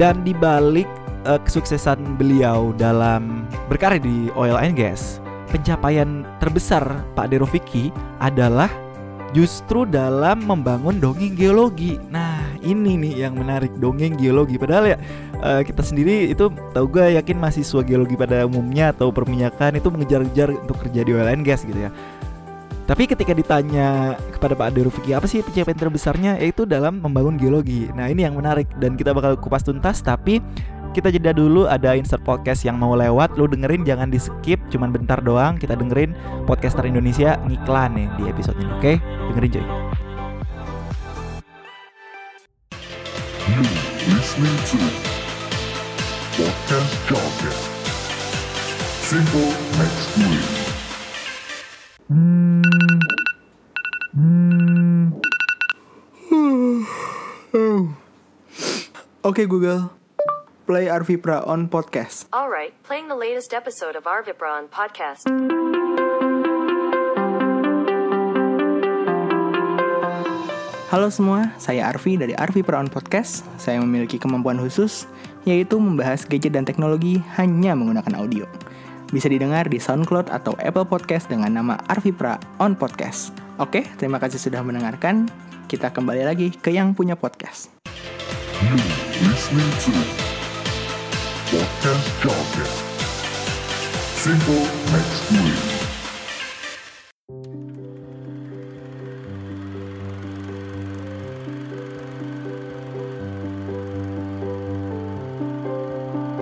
Dan 0.00 0.24
dibalik 0.24 0.88
uh, 1.28 1.36
kesuksesan 1.44 2.16
beliau 2.16 2.72
dalam 2.72 3.44
berkarya 3.68 4.00
di 4.00 4.32
oil 4.32 4.56
and 4.56 4.72
gas 4.72 5.20
pencapaian 5.52 6.24
terbesar 6.40 7.04
Pak 7.12 7.28
Derofiki 7.28 7.92
adalah 8.22 8.70
justru 9.36 9.84
dalam 9.84 10.40
membangun 10.46 11.02
dongeng 11.02 11.36
geologi. 11.36 12.00
Nah, 12.08 12.39
ini 12.60 12.96
nih 12.96 13.26
yang 13.26 13.36
menarik 13.36 13.72
dongeng 13.80 14.16
geologi. 14.16 14.56
Padahal 14.56 14.94
ya 14.94 14.96
uh, 15.40 15.62
kita 15.64 15.82
sendiri 15.84 16.30
itu 16.30 16.48
tahu 16.72 16.86
gue 16.88 17.16
yakin 17.16 17.36
mahasiswa 17.36 17.80
geologi 17.84 18.14
pada 18.14 18.44
umumnya 18.44 18.92
atau 18.92 19.10
perminyakan 19.10 19.80
itu 19.80 19.88
mengejar-ngejar 19.88 20.48
untuk 20.54 20.76
kerja 20.86 21.00
di 21.04 21.10
oil 21.12 21.28
and 21.28 21.44
gas 21.44 21.64
gitu 21.64 21.88
ya. 21.88 21.90
Tapi 22.90 23.06
ketika 23.06 23.30
ditanya 23.30 24.18
kepada 24.34 24.58
Pak 24.58 24.74
Ade 24.74 24.82
Rufiki 24.82 25.14
apa 25.14 25.30
sih 25.30 25.46
pencapaian 25.46 25.78
terbesarnya 25.78 26.32
yaitu 26.42 26.66
dalam 26.66 26.98
membangun 26.98 27.38
geologi. 27.38 27.86
Nah 27.94 28.10
ini 28.10 28.26
yang 28.26 28.34
menarik 28.34 28.66
dan 28.82 28.98
kita 28.98 29.14
bakal 29.14 29.38
kupas 29.38 29.62
tuntas 29.62 30.02
tapi 30.02 30.42
kita 30.90 31.06
jeda 31.14 31.30
dulu 31.30 31.70
ada 31.70 31.94
insert 31.94 32.22
podcast 32.26 32.66
yang 32.66 32.74
mau 32.74 32.98
lewat 32.98 33.38
lu 33.38 33.46
dengerin 33.46 33.86
jangan 33.86 34.10
di 34.10 34.18
skip 34.18 34.58
cuman 34.74 34.90
bentar 34.90 35.22
doang 35.22 35.54
kita 35.54 35.78
dengerin 35.78 36.10
podcaster 36.50 36.82
Indonesia 36.82 37.38
ngiklan 37.46 37.94
nih 37.94 38.08
di 38.18 38.22
episode 38.26 38.58
ini 38.58 38.70
oke 38.74 38.82
okay? 38.82 38.96
dengerin 39.30 39.50
coy 39.54 39.66
You 43.50 43.62
listening 44.14 44.58
to 44.70 44.78
Podcast 46.38 46.92
Jargon 47.08 47.56
Simple 49.02 49.50
Next 49.76 50.08
Week. 50.18 50.50
Oke 59.22 59.38
okay, 59.38 59.46
Google 59.46 59.90
play 60.70 60.86
Arvipra 60.86 61.44
on 61.44 61.68
podcast. 61.68 62.26
Alright, 62.32 62.80
playing 62.84 63.08
the 63.08 63.16
latest 63.16 63.52
episode 63.52 63.96
of 63.96 64.04
Arvipra 64.04 64.52
on 64.52 64.68
podcast. 64.68 65.26
Halo 70.90 71.06
semua, 71.06 71.54
saya 71.54 71.86
Arvi 71.86 72.18
dari 72.18 72.34
Arvi 72.34 72.66
on 72.66 72.90
Podcast. 72.90 73.46
Saya 73.62 73.78
memiliki 73.78 74.18
kemampuan 74.18 74.58
khusus, 74.58 75.06
yaitu 75.46 75.78
membahas 75.78 76.26
gadget 76.26 76.58
dan 76.58 76.66
teknologi 76.66 77.22
hanya 77.38 77.78
menggunakan 77.78 78.18
audio. 78.18 78.42
Bisa 79.14 79.30
didengar 79.30 79.70
di 79.70 79.78
SoundCloud 79.78 80.34
atau 80.34 80.58
Apple 80.58 80.90
Podcast 80.90 81.30
dengan 81.30 81.54
nama 81.54 81.78
Arvi 81.86 82.10
Pra 82.10 82.42
on 82.58 82.74
Podcast. 82.74 83.30
Oke, 83.62 83.86
terima 84.02 84.18
kasih 84.18 84.42
sudah 84.42 84.66
mendengarkan. 84.66 85.30
Kita 85.70 85.94
kembali 85.94 86.26
lagi 86.26 86.50
ke 86.58 86.74
yang 86.74 86.90
punya 86.90 87.14
podcast. 87.14 87.70
You 88.58 88.74
Podcast. 92.26 92.82
Simple 94.18 94.66
next 94.90 95.69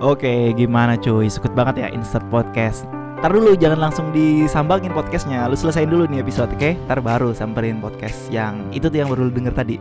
Oke, 0.09 0.57
gimana 0.57 0.97
cuy? 0.97 1.29
Sukut 1.29 1.53
banget 1.53 1.85
ya 1.85 1.87
insert 1.93 2.25
podcast. 2.33 2.89
Ntar 3.21 3.29
dulu 3.29 3.53
jangan 3.53 3.77
langsung 3.77 4.09
disambangin 4.09 4.89
podcastnya 4.89 5.45
Lu 5.45 5.53
selesain 5.53 5.85
dulu 5.85 6.09
nih 6.09 6.25
episode 6.25 6.49
oke 6.49 6.57
okay? 6.57 6.73
Ntar 6.89 6.97
baru 7.03 7.29
samperin 7.35 7.77
podcast 7.77 8.31
yang 8.33 8.65
itu 8.73 8.89
tuh 8.89 9.05
yang 9.05 9.11
baru 9.11 9.29
lu 9.29 9.33
denger 9.35 9.53
tadi 9.53 9.77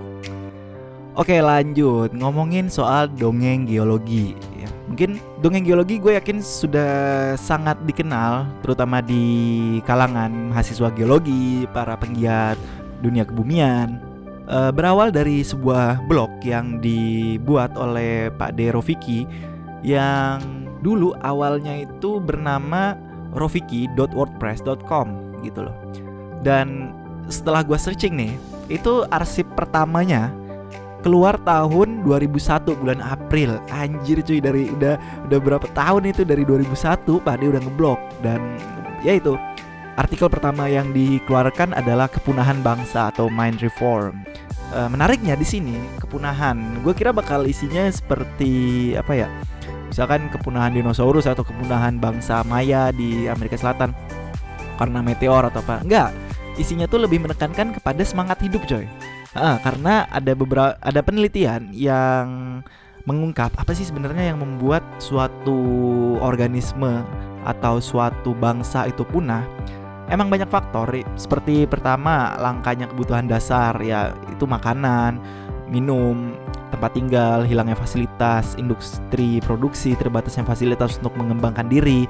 Oke 1.16 1.38
lanjut 1.40 2.12
ngomongin 2.12 2.68
soal 2.68 3.08
dongeng 3.08 3.64
geologi 3.64 4.36
Mungkin 4.92 5.16
dongeng 5.40 5.64
geologi 5.64 5.96
gue 5.96 6.16
yakin 6.20 6.44
sudah 6.44 6.92
sangat 7.40 7.80
dikenal 7.88 8.44
terutama 8.60 9.04
di 9.04 9.24
kalangan 9.84 10.50
mahasiswa 10.52 10.88
geologi, 10.96 11.68
para 11.76 11.92
penggiat 11.92 12.56
dunia 13.04 13.28
kebumian. 13.28 14.00
E, 14.48 14.72
berawal 14.72 15.12
dari 15.12 15.44
sebuah 15.44 16.08
blog 16.08 16.40
yang 16.40 16.80
dibuat 16.80 17.76
oleh 17.76 18.32
Pak 18.32 18.56
De 18.56 18.72
Rofiki 18.72 19.28
yang 19.82 20.40
dulu 20.82 21.14
awalnya 21.22 21.86
itu 21.86 22.22
bernama 22.22 22.94
rofiki.wordpress.com 23.34 25.06
gitu 25.42 25.60
loh. 25.66 25.76
Dan 26.42 26.94
setelah 27.28 27.66
gue 27.66 27.76
searching 27.76 28.14
nih, 28.14 28.32
itu 28.70 29.04
arsip 29.10 29.46
pertamanya 29.58 30.30
keluar 31.02 31.38
tahun 31.46 32.02
2001 32.04 32.80
bulan 32.80 33.00
April. 33.02 33.58
Anjir 33.70 34.22
cuy 34.22 34.42
dari 34.42 34.70
udah 34.70 34.98
udah 35.30 35.38
berapa 35.38 35.66
tahun 35.74 36.10
itu 36.10 36.22
dari 36.26 36.42
2001 36.42 37.06
Pak 37.06 37.34
Ade 37.38 37.46
udah 37.48 37.62
ngeblok. 37.62 38.00
Dan 38.22 38.40
ya 39.02 39.14
itu 39.14 39.38
artikel 39.98 40.30
pertama 40.30 40.66
yang 40.70 40.90
dikeluarkan 40.94 41.74
adalah 41.74 42.06
kepunahan 42.10 42.58
bangsa 42.62 43.10
atau 43.14 43.30
mind 43.30 43.62
reform. 43.62 44.22
E, 44.68 44.80
menariknya 44.90 45.34
di 45.34 45.46
sini 45.48 45.76
kepunahan 46.02 46.84
gue 46.84 46.92
kira 46.92 47.08
bakal 47.08 47.48
isinya 47.48 47.88
seperti 47.88 48.92
apa 49.00 49.12
ya 49.16 49.28
misalkan 49.88 50.28
kepunahan 50.28 50.72
dinosaurus 50.76 51.26
atau 51.26 51.42
kepunahan 51.42 51.96
bangsa 51.96 52.44
Maya 52.44 52.92
di 52.92 53.26
Amerika 53.26 53.56
Selatan 53.56 53.96
karena 54.78 55.02
meteor 55.02 55.48
atau 55.48 55.64
apa 55.64 55.82
enggak 55.82 56.14
isinya 56.60 56.86
tuh 56.86 57.02
lebih 57.02 57.24
menekankan 57.24 57.74
kepada 57.74 58.02
semangat 58.06 58.38
hidup 58.44 58.62
coy 58.68 58.86
karena 59.38 60.08
ada 60.10 60.32
beberapa 60.34 60.74
ada 60.80 61.00
penelitian 61.04 61.70
yang 61.70 62.26
mengungkap 63.08 63.56
apa 63.56 63.72
sih 63.72 63.88
sebenarnya 63.88 64.34
yang 64.34 64.44
membuat 64.44 64.84
suatu 65.00 65.56
organisme 66.20 67.04
atau 67.48 67.80
suatu 67.80 68.36
bangsa 68.36 68.84
itu 68.84 69.00
punah. 69.08 69.48
Emang 70.08 70.32
banyak 70.32 70.48
faktor 70.48 70.88
seperti 71.16 71.68
pertama 71.68 72.36
langkanya 72.40 72.88
kebutuhan 72.88 73.28
dasar 73.28 73.76
ya 73.84 74.12
itu 74.32 74.44
makanan, 74.48 75.20
minum, 75.68 76.32
tempat 76.68 76.94
tinggal, 76.94 77.44
hilangnya 77.44 77.76
fasilitas, 77.76 78.54
industri 78.56 79.40
produksi, 79.44 79.96
terbatasnya 79.96 80.44
fasilitas 80.44 81.00
untuk 81.00 81.16
mengembangkan 81.16 81.66
diri, 81.66 82.04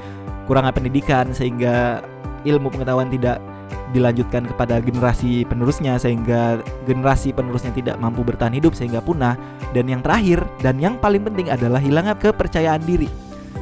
kurangnya 0.46 0.74
pendidikan 0.74 1.30
sehingga 1.30 2.02
ilmu 2.46 2.70
pengetahuan 2.70 3.10
tidak 3.10 3.42
dilanjutkan 3.88 4.44
kepada 4.44 4.84
generasi 4.84 5.48
penerusnya 5.48 5.96
sehingga 5.96 6.60
generasi 6.84 7.32
penerusnya 7.32 7.72
tidak 7.72 7.96
mampu 7.96 8.20
bertahan 8.20 8.52
hidup 8.52 8.76
sehingga 8.76 9.00
punah. 9.00 9.36
Dan 9.72 9.88
yang 9.88 10.04
terakhir 10.04 10.44
dan 10.60 10.76
yang 10.80 11.00
paling 11.00 11.24
penting 11.24 11.48
adalah 11.48 11.80
hilangnya 11.80 12.16
kepercayaan 12.16 12.84
diri. 12.84 13.08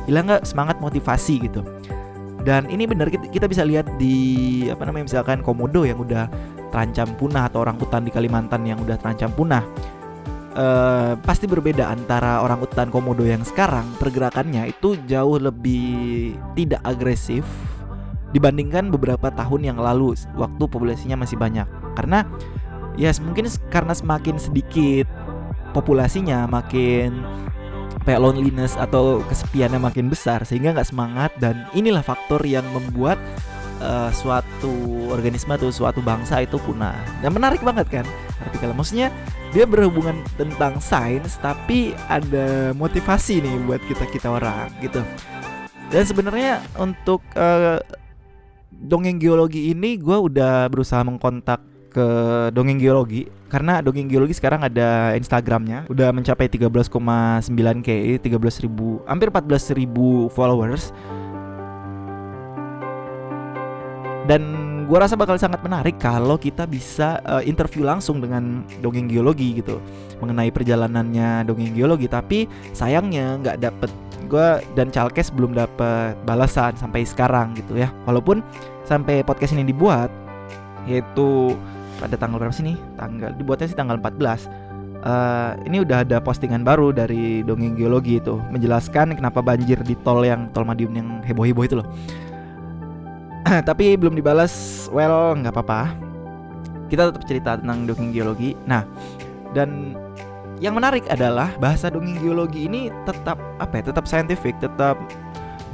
Hilangnya 0.07 0.43
semangat 0.43 0.79
motivasi 0.83 1.47
gitu. 1.47 1.62
Dan 2.47 2.71
ini 2.71 2.87
benar 2.87 3.11
kita 3.11 3.50
bisa 3.50 3.67
lihat 3.67 3.91
di 3.99 4.67
apa 4.71 4.87
namanya 4.87 5.11
misalkan 5.11 5.43
komodo 5.43 5.83
yang 5.83 5.99
udah 5.99 6.31
terancam 6.71 7.11
punah 7.19 7.50
atau 7.50 7.67
orang 7.67 7.75
hutan 7.75 8.07
di 8.07 8.15
Kalimantan 8.15 8.62
yang 8.62 8.79
udah 8.79 8.95
terancam 8.99 9.35
punah 9.35 9.67
uh, 10.57 11.15
pasti 11.23 11.45
berbeda 11.45 11.93
antara 11.93 12.41
orang 12.43 12.59
hutan 12.65 12.89
komodo 12.89 13.23
yang 13.23 13.45
sekarang. 13.45 13.87
Pergerakannya 14.01 14.73
itu 14.73 14.97
jauh 15.07 15.39
lebih 15.39 16.35
tidak 16.57 16.81
agresif 16.83 17.45
dibandingkan 18.35 18.91
beberapa 18.91 19.31
tahun 19.31 19.71
yang 19.71 19.79
lalu 19.79 20.17
waktu 20.35 20.65
populasinya 20.67 21.23
masih 21.23 21.37
banyak. 21.39 21.69
Karena 21.95 22.25
ya 22.97 23.13
mungkin 23.21 23.47
karena 23.69 23.93
semakin 23.93 24.41
sedikit 24.41 25.07
populasinya 25.77 26.49
makin 26.49 27.21
kayak 28.09 28.23
loneliness 28.23 28.79
atau 28.79 29.21
kesepiannya 29.27 29.83
makin 29.83 30.07
besar 30.07 30.47
sehingga 30.47 30.73
nggak 30.73 30.89
semangat 30.89 31.31
dan 31.43 31.67
inilah 31.75 32.07
faktor 32.07 32.39
yang 32.47 32.65
membuat 32.71 33.19
uh, 33.80 34.11
suatu 34.12 34.73
organisme 35.12 35.52
atau 35.52 35.68
suatu 35.73 36.00
bangsa 36.00 36.45
itu 36.45 36.56
punah. 36.62 36.97
Dan 37.21 37.35
menarik 37.37 37.61
banget 37.61 37.88
kan 37.90 38.06
artikel. 38.45 38.73
Maksudnya 38.73 39.09
dia 39.52 39.64
berhubungan 39.64 40.21
tentang 40.37 40.78
sains 40.83 41.40
tapi 41.40 41.97
ada 42.11 42.76
motivasi 42.76 43.40
nih 43.40 43.56
buat 43.64 43.80
kita 43.88 44.04
kita 44.11 44.28
orang 44.33 44.68
gitu. 44.85 45.00
Dan 45.88 46.02
sebenarnya 46.02 46.61
untuk 46.76 47.23
uh, 47.38 47.78
dongeng 48.75 49.16
geologi 49.16 49.73
ini 49.73 49.97
gue 49.97 50.18
udah 50.18 50.68
berusaha 50.68 51.00
mengkontak 51.06 51.62
ke 51.88 52.06
dongeng 52.52 52.76
geologi. 52.76 53.25
Karena 53.47 53.78
dongeng 53.78 54.11
geologi 54.11 54.35
sekarang 54.35 54.66
ada 54.66 55.14
Instagramnya 55.14 55.87
udah 55.87 56.11
mencapai 56.11 56.50
13,9 56.50 56.90
k 57.80 58.18
13 58.18 58.64
ribu 58.66 59.00
hampir 59.06 59.30
14 59.30 59.78
ribu 59.78 60.26
followers 60.35 60.90
dan 64.26 64.42
gue 64.87 64.99
rasa 64.99 65.18
bakal 65.18 65.38
sangat 65.38 65.62
menarik 65.62 65.99
kalau 65.99 66.38
kita 66.38 66.66
bisa 66.66 67.18
uh, 67.26 67.42
interview 67.42 67.83
langsung 67.87 68.18
dengan 68.18 68.62
dongeng 68.83 69.06
geologi 69.06 69.62
gitu. 69.62 69.78
Mengenai 70.18 70.50
perjalanannya 70.50 71.47
dongeng 71.47 71.75
geologi. 71.75 72.11
Tapi 72.11 72.47
sayangnya 72.75 73.38
nggak 73.42 73.56
dapet 73.62 73.90
gue 74.26 74.49
dan 74.75 74.90
Chalkes 74.90 75.30
belum 75.30 75.54
dapat 75.54 76.18
balasan 76.26 76.75
sampai 76.75 77.06
sekarang 77.06 77.54
gitu 77.54 77.78
ya. 77.78 77.90
Walaupun 78.06 78.42
sampai 78.83 79.23
podcast 79.23 79.54
ini 79.54 79.66
dibuat 79.66 80.11
yaitu 80.87 81.54
pada 81.99 82.18
tanggal 82.18 82.42
berapa 82.42 82.54
sih 82.54 82.75
nih? 82.75 82.78
Tanggal 82.99 83.30
dibuatnya 83.38 83.66
sih 83.71 83.78
tanggal 83.78 83.99
14 83.99 84.06
uh, 84.06 84.35
eh, 85.06 85.50
ini 85.71 85.83
udah 85.83 86.02
ada 86.02 86.18
postingan 86.18 86.66
baru 86.66 86.90
dari 86.90 87.47
dongeng 87.47 87.78
geologi 87.78 88.18
itu. 88.18 88.38
Menjelaskan 88.50 89.14
kenapa 89.14 89.38
banjir 89.38 89.78
di 89.87 89.95
tol 90.02 90.26
yang 90.26 90.50
tol 90.50 90.66
Madiun 90.66 90.95
yang 90.95 91.09
heboh-heboh 91.23 91.66
itu 91.66 91.78
loh 91.78 91.87
tapi 93.69 93.95
belum 93.95 94.19
dibalas 94.19 94.87
well 94.91 95.38
nggak 95.38 95.55
apa-apa 95.55 95.95
kita 96.91 97.11
tetap 97.11 97.23
cerita 97.26 97.50
tentang 97.59 97.87
dongeng 97.87 98.11
geologi 98.11 98.59
nah 98.67 98.83
dan 99.55 99.95
yang 100.57 100.73
menarik 100.73 101.05
adalah 101.12 101.53
bahasa 101.61 101.93
dongeng 101.93 102.17
geologi 102.21 102.65
ini 102.65 102.88
tetap 103.05 103.37
apa 103.61 103.81
ya? 103.81 103.93
Tetap 103.93 104.05
scientific, 104.09 104.57
tetap 104.57 104.97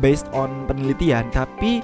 based 0.03 0.27
on 0.35 0.67
penelitian, 0.67 1.31
tapi 1.31 1.79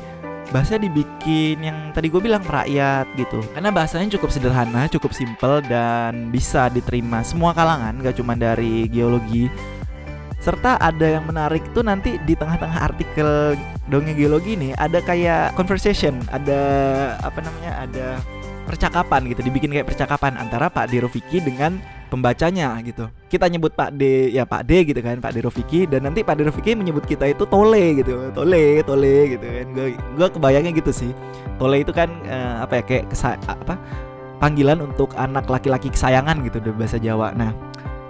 bahasa 0.50 0.80
dibikin 0.80 1.60
yang 1.60 1.78
tadi 1.94 2.10
gue 2.10 2.18
bilang 2.18 2.42
rakyat 2.42 3.06
gitu. 3.14 3.38
Karena 3.54 3.70
bahasanya 3.70 4.18
cukup 4.18 4.34
sederhana, 4.34 4.90
cukup 4.90 5.14
simple 5.14 5.62
dan 5.70 6.32
bisa 6.34 6.66
diterima 6.72 7.22
semua 7.22 7.54
kalangan, 7.54 7.94
gak 8.02 8.18
cuma 8.18 8.34
dari 8.34 8.90
geologi. 8.90 9.46
Serta 10.38 10.78
ada 10.78 11.06
yang 11.18 11.26
menarik 11.26 11.66
tuh 11.74 11.82
nanti 11.82 12.16
di 12.22 12.38
tengah-tengah 12.38 12.78
artikel 12.78 13.58
dongeng 13.90 14.14
geologi 14.14 14.54
ini 14.54 14.70
ada 14.78 15.02
kayak 15.02 15.58
conversation, 15.58 16.22
ada 16.30 16.60
apa 17.20 17.42
namanya? 17.42 17.72
ada 17.84 18.06
percakapan 18.68 19.28
gitu, 19.32 19.40
dibikin 19.42 19.72
kayak 19.72 19.88
percakapan 19.88 20.36
antara 20.36 20.68
Pak 20.68 20.92
Derofiki 20.92 21.40
dengan 21.40 21.80
pembacanya 22.08 22.72
gitu. 22.80 23.06
Kita 23.28 23.46
nyebut 23.46 23.76
Pak 23.76 23.94
D 23.94 24.32
ya 24.32 24.48
Pak 24.48 24.64
D 24.64 24.88
gitu 24.88 25.00
kan, 25.04 25.20
Pak 25.20 25.36
D 25.36 25.44
Rofiki 25.44 25.84
dan 25.84 26.08
nanti 26.08 26.24
Pak 26.24 26.40
D 26.40 26.48
Rofiki 26.48 26.72
menyebut 26.72 27.04
kita 27.04 27.28
itu 27.28 27.44
Tole 27.44 28.00
gitu. 28.00 28.32
Tole, 28.32 28.80
Tole 28.82 29.36
gitu 29.36 29.44
kan. 29.44 29.66
Gue 29.76 29.86
gue 29.94 30.28
kebayangnya 30.32 30.72
gitu 30.72 30.90
sih. 30.90 31.12
Tole 31.60 31.84
itu 31.84 31.92
kan 31.92 32.08
uh, 32.24 32.64
apa 32.64 32.80
ya 32.80 32.82
kayak 32.88 33.04
kesa 33.12 33.36
apa 33.44 33.76
panggilan 34.40 34.80
untuk 34.80 35.12
anak 35.20 35.46
laki-laki 35.46 35.92
kesayangan 35.92 36.40
gitu 36.48 36.58
di 36.64 36.72
bahasa 36.72 36.96
Jawa. 36.96 37.36
Nah, 37.36 37.52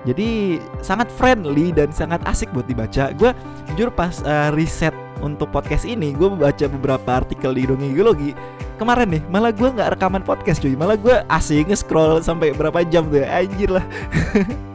jadi 0.09 0.57
sangat 0.81 1.13
friendly 1.13 1.69
dan 1.69 1.93
sangat 1.93 2.25
asik 2.25 2.49
buat 2.57 2.65
dibaca. 2.65 3.13
Gue 3.13 3.37
jujur 3.69 3.93
pas 3.93 4.25
uh, 4.25 4.49
riset 4.57 4.97
untuk 5.21 5.53
podcast 5.53 5.85
ini, 5.85 6.17
gue 6.17 6.33
baca 6.33 6.65
beberapa 6.65 7.21
artikel 7.21 7.53
di 7.53 7.69
Dongeng 7.69 7.93
Geologi. 7.93 8.33
Kemarin 8.81 9.21
nih 9.21 9.23
malah 9.29 9.53
gue 9.53 9.69
nggak 9.69 10.01
rekaman 10.01 10.25
podcast 10.25 10.65
cuy. 10.65 10.73
Malah 10.73 10.97
gue 10.97 11.21
asing 11.29 11.69
scroll 11.77 12.25
sampai 12.25 12.57
berapa 12.57 12.81
jam 12.89 13.05
tuh 13.13 13.21
ya. 13.21 13.45
Anjir 13.45 13.69
lah. 13.69 13.85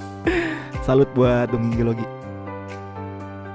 Salut 0.85 1.09
buat 1.17 1.49
dongeng 1.49 1.73
geologi. 1.79 2.05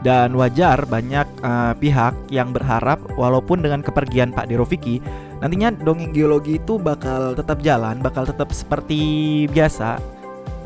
Dan 0.03 0.35
wajar 0.35 0.83
banyak 0.89 1.27
uh, 1.45 1.77
pihak 1.79 2.17
yang 2.33 2.51
berharap 2.51 2.99
walaupun 3.15 3.61
dengan 3.63 3.85
kepergian 3.85 4.35
Pak 4.35 4.51
Derofiki 4.51 4.99
nantinya 5.39 5.71
dongeng 5.71 6.11
geologi 6.11 6.59
itu 6.59 6.83
bakal 6.83 7.35
tetap 7.39 7.63
jalan 7.63 8.03
bakal 8.03 8.27
tetap 8.27 8.51
seperti 8.51 9.47
biasa 9.51 10.18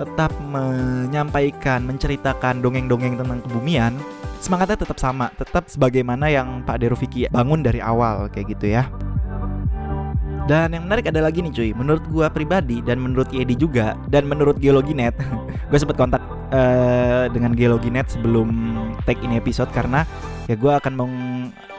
tetap 0.03 0.35
menyampaikan 0.43 1.87
menceritakan 1.87 2.59
dongeng-dongeng 2.59 3.15
tentang 3.15 3.39
kebumian 3.47 3.95
semangatnya 4.43 4.83
tetap 4.83 4.99
sama 4.99 5.31
tetap 5.39 5.71
sebagaimana 5.71 6.27
yang 6.27 6.67
Pak 6.67 6.83
Derofiki 6.83 7.31
bangun 7.31 7.63
dari 7.63 7.79
awal 7.79 8.27
kayak 8.35 8.59
gitu 8.59 8.75
ya 8.75 8.91
dan 10.51 10.75
yang 10.75 10.91
menarik 10.91 11.07
ada 11.07 11.23
lagi 11.23 11.39
nih 11.39 11.55
cuy, 11.55 11.71
menurut 11.71 12.03
gua 12.11 12.27
pribadi 12.27 12.83
dan 12.83 12.99
menurut 12.99 13.31
Yedi 13.31 13.55
juga 13.55 13.95
dan 14.11 14.27
menurut 14.27 14.59
Geologi 14.59 14.91
Net, 14.91 15.15
gue 15.71 15.79
sempet 15.79 15.95
kontak 15.95 16.19
uh, 16.51 17.31
dengan 17.31 17.55
Geologi 17.55 17.95
Net 17.95 18.11
sebelum 18.11 18.75
take 19.07 19.23
ini 19.23 19.39
episode 19.39 19.71
karena 19.71 20.03
ya 20.51 20.59
gua 20.59 20.83
akan 20.83 20.99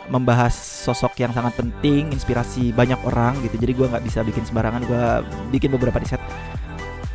membahas 0.08 0.56
sosok 0.56 1.20
yang 1.20 1.36
sangat 1.36 1.60
penting, 1.60 2.08
inspirasi 2.16 2.72
banyak 2.72 3.00
orang 3.04 3.36
gitu. 3.44 3.60
Jadi 3.60 3.72
gua 3.76 3.92
nggak 3.92 4.04
bisa 4.08 4.24
bikin 4.24 4.48
sembarangan, 4.48 4.82
gua 4.88 5.28
bikin 5.52 5.68
beberapa 5.76 6.00
riset. 6.00 6.24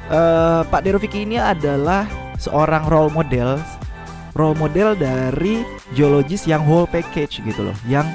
Uh, 0.09 0.65
Pak 0.73 0.89
Derofiki 0.89 1.29
ini 1.29 1.37
adalah 1.37 2.09
seorang 2.41 2.89
role 2.89 3.13
model, 3.13 3.61
role 4.33 4.57
model 4.57 4.97
dari 4.97 5.61
geologis 5.93 6.49
yang 6.49 6.65
whole 6.65 6.89
package 6.89 7.45
gitu 7.45 7.61
loh, 7.61 7.77
yang 7.85 8.09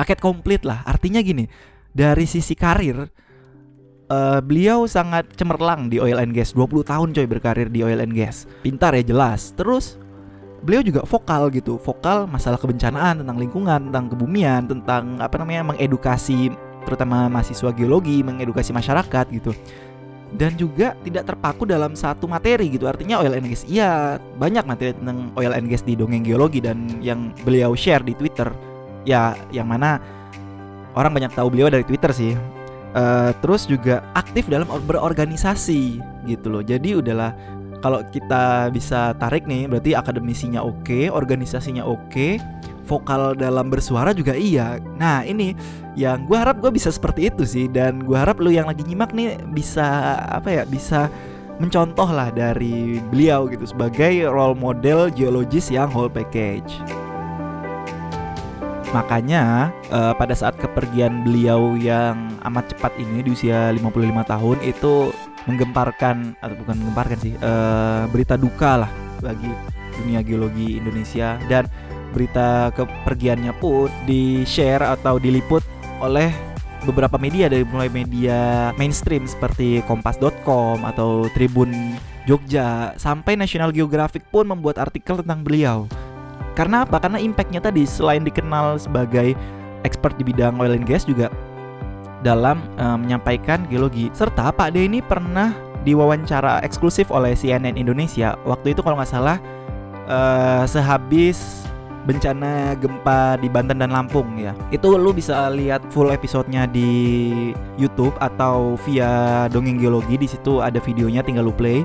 paket 0.00 0.16
komplit 0.16 0.64
lah. 0.64 0.80
Artinya 0.88 1.20
gini, 1.20 1.44
dari 1.92 2.24
sisi 2.24 2.56
karir 2.56 3.04
uh, 4.08 4.40
beliau 4.40 4.88
sangat 4.88 5.28
cemerlang 5.36 5.92
di 5.92 6.00
oil 6.00 6.16
and 6.16 6.32
gas. 6.32 6.56
20 6.56 6.88
tahun 6.88 7.12
coy 7.12 7.26
berkarir 7.28 7.68
di 7.68 7.84
oil 7.84 8.00
and 8.00 8.16
gas. 8.16 8.48
Pintar 8.64 8.96
ya 8.96 9.04
jelas. 9.04 9.52
Terus 9.52 10.00
beliau 10.64 10.80
juga 10.80 11.04
vokal 11.04 11.52
gitu. 11.52 11.76
Vokal 11.76 12.32
masalah 12.32 12.56
kebencanaan 12.56 13.20
tentang 13.20 13.36
lingkungan 13.36 13.92
tentang 13.92 14.08
kebumian 14.08 14.64
tentang 14.64 15.20
apa 15.20 15.36
namanya 15.36 15.76
mengedukasi 15.76 16.48
terutama 16.88 17.28
mahasiswa 17.28 17.70
geologi 17.76 18.24
mengedukasi 18.24 18.72
masyarakat 18.72 19.26
gitu 19.36 19.52
dan 20.38 20.54
juga 20.54 20.94
tidak 21.02 21.34
terpaku 21.34 21.66
dalam 21.66 21.98
satu 21.98 22.30
materi 22.30 22.70
gitu 22.70 22.86
artinya 22.86 23.18
oil 23.18 23.34
and 23.34 23.50
gas 23.50 23.66
iya 23.66 24.18
banyak 24.38 24.62
materi 24.62 24.94
tentang 24.94 25.34
oil 25.34 25.50
and 25.50 25.66
gas 25.66 25.82
di 25.82 25.98
dongeng 25.98 26.22
geologi 26.22 26.62
dan 26.62 27.02
yang 27.02 27.34
beliau 27.42 27.74
share 27.74 28.04
di 28.06 28.14
Twitter 28.14 28.46
ya 29.02 29.34
yang 29.50 29.66
mana 29.66 29.98
orang 30.94 31.12
banyak 31.14 31.32
tahu 31.34 31.52
beliau 31.52 31.70
dari 31.70 31.84
Twitter 31.86 32.10
sih. 32.10 32.34
Uh, 32.90 33.30
terus 33.38 33.70
juga 33.70 34.02
aktif 34.18 34.50
dalam 34.50 34.66
berorganisasi 34.66 36.02
gitu 36.26 36.46
loh. 36.50 36.62
Jadi 36.62 36.98
udahlah 36.98 37.30
kalau 37.78 38.02
kita 38.10 38.68
bisa 38.74 39.14
tarik 39.22 39.46
nih 39.46 39.70
berarti 39.70 39.94
akademisinya 39.94 40.58
oke, 40.58 41.06
organisasinya 41.06 41.86
oke, 41.86 42.42
vokal 42.90 43.38
dalam 43.38 43.70
bersuara 43.70 44.10
juga 44.10 44.34
iya. 44.34 44.82
Nah 44.98 45.22
ini 45.22 45.54
yang 45.94 46.26
gue 46.26 46.34
harap 46.34 46.58
gue 46.58 46.74
bisa 46.74 46.90
seperti 46.90 47.30
itu 47.30 47.46
sih 47.46 47.70
dan 47.70 48.02
gue 48.02 48.18
harap 48.18 48.42
lu 48.42 48.50
yang 48.50 48.66
lagi 48.66 48.82
nyimak 48.82 49.14
nih 49.14 49.38
bisa 49.54 50.18
apa 50.26 50.50
ya 50.50 50.62
bisa 50.66 51.06
mencontoh 51.62 52.08
lah 52.10 52.34
dari 52.34 52.98
beliau 53.12 53.46
gitu 53.46 53.68
sebagai 53.68 54.26
role 54.26 54.58
model 54.58 55.06
geologis 55.14 55.70
yang 55.70 55.86
whole 55.86 56.10
package. 56.10 56.82
Makanya 58.90 59.70
uh, 59.94 60.10
pada 60.18 60.34
saat 60.34 60.58
kepergian 60.58 61.22
beliau 61.22 61.78
yang 61.78 62.34
amat 62.42 62.74
cepat 62.74 62.90
ini 62.98 63.22
di 63.22 63.30
usia 63.30 63.70
55 63.70 63.86
tahun 64.26 64.58
itu 64.66 65.14
menggemparkan 65.46 66.34
atau 66.42 66.54
bukan 66.58 66.74
menggemparkan 66.82 67.18
sih 67.22 67.32
uh, 67.38 68.10
berita 68.10 68.34
duka 68.34 68.82
lah 68.82 68.90
bagi 69.22 69.46
dunia 70.00 70.24
geologi 70.24 70.80
Indonesia 70.80 71.38
dan 71.46 71.70
berita 72.10 72.74
kepergiannya 72.74 73.54
pun 73.58 73.88
di 74.04 74.42
share 74.44 74.82
atau 74.82 75.16
diliput 75.16 75.62
oleh 76.02 76.30
beberapa 76.84 77.20
media 77.20 77.46
dari 77.46 77.64
mulai 77.64 77.92
media 77.92 78.70
mainstream 78.76 79.28
seperti 79.28 79.84
kompas.com 79.84 80.82
atau 80.84 81.28
Tribun 81.36 81.70
Jogja 82.24 82.96
sampai 82.96 83.36
National 83.36 83.72
Geographic 83.72 84.24
pun 84.28 84.48
membuat 84.48 84.80
artikel 84.80 85.20
tentang 85.20 85.44
beliau 85.44 85.84
karena 86.60 86.84
apa? 86.84 87.00
Karena 87.00 87.18
impactnya 87.22 87.62
tadi 87.62 87.86
selain 87.86 88.26
dikenal 88.26 88.76
sebagai 88.76 89.32
expert 89.86 90.12
di 90.20 90.26
bidang 90.26 90.58
oil 90.60 90.76
and 90.76 90.84
gas 90.84 91.06
juga 91.06 91.30
dalam 92.20 92.60
uh, 92.76 93.00
menyampaikan 93.00 93.64
geologi. 93.70 94.12
Serta 94.12 94.52
Pak 94.52 94.76
D 94.76 94.84
ini 94.84 95.00
pernah 95.00 95.54
diwawancara 95.86 96.60
eksklusif 96.60 97.08
oleh 97.08 97.32
CNN 97.32 97.80
Indonesia. 97.80 98.36
Waktu 98.44 98.76
itu 98.76 98.84
kalau 98.84 99.00
nggak 99.00 99.08
salah 99.08 99.38
uh, 100.10 100.68
sehabis 100.68 101.64
bencana 102.08 102.76
gempa 102.78 103.36
di 103.40 103.48
Banten 103.50 103.80
dan 103.80 103.92
Lampung 103.92 104.40
ya. 104.40 104.56
Itu 104.72 104.96
lu 104.96 105.12
bisa 105.12 105.48
lihat 105.52 105.84
full 105.92 106.12
episodenya 106.12 106.64
di 106.64 107.52
YouTube 107.76 108.16
atau 108.20 108.76
via 108.88 109.46
Dongeng 109.52 109.80
Geologi 109.80 110.16
di 110.16 110.28
situ 110.28 110.64
ada 110.64 110.80
videonya 110.80 111.20
tinggal 111.20 111.48
lu 111.48 111.54
play. 111.54 111.84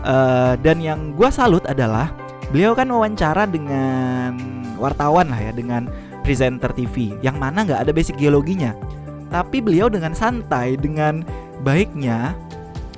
Uh, 0.00 0.56
dan 0.64 0.80
yang 0.80 1.12
gue 1.12 1.28
salut 1.28 1.60
adalah 1.68 2.08
beliau 2.50 2.72
kan 2.72 2.88
wawancara 2.88 3.44
dengan 3.44 4.32
wartawan 4.80 5.28
lah 5.28 5.38
ya 5.38 5.52
dengan 5.52 5.92
presenter 6.24 6.72
TV 6.72 7.12
yang 7.20 7.36
mana 7.36 7.68
nggak 7.68 7.84
ada 7.84 7.92
basic 7.92 8.16
geologinya 8.16 8.72
tapi 9.30 9.62
beliau 9.62 9.86
dengan 9.86 10.12
santai 10.12 10.74
dengan 10.74 11.22
baiknya 11.62 12.34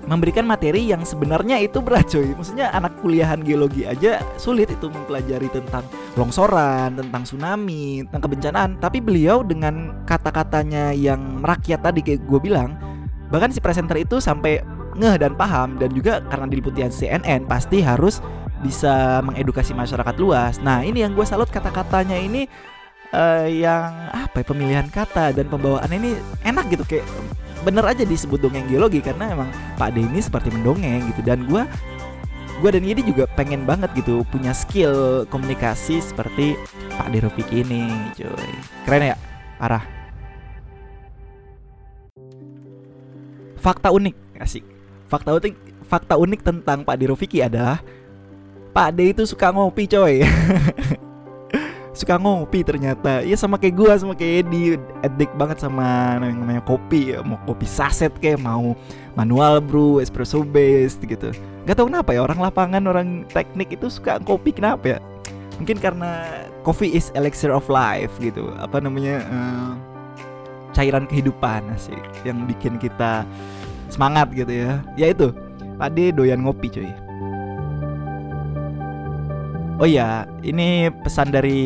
memberikan 0.06 0.42
materi 0.42 0.90
yang 0.90 1.06
sebenarnya 1.06 1.62
itu 1.62 1.78
berat 1.78 2.10
coy. 2.10 2.34
Maksudnya 2.34 2.74
anak 2.74 2.98
kuliahan 2.98 3.42
geologi 3.42 3.86
aja 3.86 4.18
sulit 4.34 4.70
itu 4.70 4.90
mempelajari 4.90 5.46
tentang 5.50 5.86
longsoran, 6.18 6.98
tentang 6.98 7.22
tsunami, 7.22 8.02
tentang 8.08 8.22
kebencanaan. 8.26 8.70
Tapi 8.82 8.98
beliau 8.98 9.46
dengan 9.46 10.02
kata-katanya 10.04 10.90
yang 10.90 11.42
merakyat 11.42 11.80
tadi 11.82 12.00
kayak 12.02 12.22
gue 12.26 12.40
bilang 12.42 12.74
Bahkan 13.32 13.48
si 13.48 13.64
presenter 13.64 13.96
itu 13.96 14.20
sampai 14.20 14.60
ngeh 14.92 15.16
dan 15.16 15.32
paham 15.32 15.80
Dan 15.80 15.96
juga 15.96 16.20
karena 16.28 16.44
diliputi 16.52 16.84
CNN 16.84 17.48
pasti 17.48 17.80
harus 17.80 18.20
bisa 18.62 19.18
mengedukasi 19.26 19.74
masyarakat 19.74 20.14
luas. 20.22 20.62
Nah 20.62 20.86
ini 20.86 21.02
yang 21.02 21.18
gue 21.18 21.26
salut 21.26 21.50
kata-katanya 21.50 22.14
ini 22.14 22.46
uh, 23.10 23.48
yang 23.50 23.90
apa 24.14 24.40
ya 24.40 24.46
pemilihan 24.46 24.86
kata 24.86 25.34
dan 25.34 25.50
pembawaannya 25.50 25.98
ini 25.98 26.12
enak 26.46 26.70
gitu 26.70 26.84
kayak 26.86 27.06
bener 27.62 27.86
aja 27.86 28.02
disebut 28.02 28.42
dongeng 28.42 28.66
geologi 28.66 28.98
karena 28.98 29.32
emang 29.32 29.50
Pak 29.78 29.94
D 29.94 30.02
ini 30.02 30.20
seperti 30.20 30.50
mendongeng 30.50 31.06
gitu. 31.14 31.22
Dan 31.22 31.46
gue 31.46 31.62
gue 32.62 32.70
dan 32.70 32.84
Yedi 32.86 33.02
juga 33.02 33.26
pengen 33.34 33.66
banget 33.66 33.90
gitu 33.98 34.22
punya 34.30 34.54
skill 34.54 35.26
komunikasi 35.26 35.98
seperti 35.98 36.54
Pak 36.94 37.10
D 37.10 37.22
Rufiki 37.22 37.66
ini 37.66 37.90
cuy. 38.14 38.50
Keren 38.86 39.14
ya? 39.14 39.16
Parah. 39.58 39.84
Fakta 43.62 43.94
unik 43.94 44.42
asik. 44.42 44.64
Fakta 45.06 45.38
unik 45.38 45.54
fakta 45.86 46.14
unik 46.16 46.40
tentang 46.40 46.82
Pak 46.82 46.96
D 46.98 47.10
Rufiki 47.10 47.44
adalah 47.44 47.78
Pak 48.72 48.96
D 48.96 49.12
itu 49.12 49.28
suka 49.28 49.52
ngopi 49.52 49.84
coy 49.84 50.24
suka 52.02 52.18
ngopi 52.18 52.66
ternyata. 52.66 53.22
Ya 53.22 53.38
sama 53.38 53.54
kayak 53.56 53.74
gua 53.78 53.94
sama 53.94 54.18
kayak 54.18 54.46
Edi. 54.46 54.74
Edik 55.06 55.30
banget 55.38 55.62
sama 55.62 56.18
yang 56.18 56.42
namanya 56.42 56.62
kopi 56.66 57.14
ya. 57.14 57.22
Mau 57.22 57.38
kopi 57.46 57.64
saset 57.64 58.10
kayak 58.18 58.42
mau 58.42 58.74
manual 59.14 59.62
brew 59.62 60.02
espresso 60.02 60.42
based 60.42 61.06
gitu. 61.06 61.30
Gak 61.62 61.78
tau 61.78 61.86
kenapa 61.86 62.10
ya 62.10 62.26
orang 62.26 62.42
lapangan 62.42 62.82
orang 62.90 63.08
teknik 63.30 63.78
itu 63.78 63.86
suka 63.86 64.18
kopi 64.18 64.50
kenapa 64.50 64.98
ya? 64.98 64.98
Mungkin 65.62 65.78
karena 65.78 66.26
coffee 66.66 66.90
is 66.90 67.14
elixir 67.14 67.54
of 67.54 67.70
life 67.70 68.10
gitu. 68.18 68.50
Apa 68.58 68.82
namanya 68.82 69.22
uh, 69.30 69.72
cairan 70.74 71.06
kehidupan 71.06 71.62
sih 71.78 71.98
yang 72.26 72.42
bikin 72.50 72.82
kita 72.82 73.22
semangat 73.86 74.34
gitu 74.34 74.50
ya. 74.50 74.82
Ya 74.98 75.14
itu 75.14 75.30
Pak 75.78 75.94
doyan 75.94 76.42
ngopi 76.42 76.66
cuy 76.70 76.90
Oh 79.82 79.88
iya, 79.90 80.30
ini 80.46 80.94
pesan 81.02 81.34
dari 81.34 81.58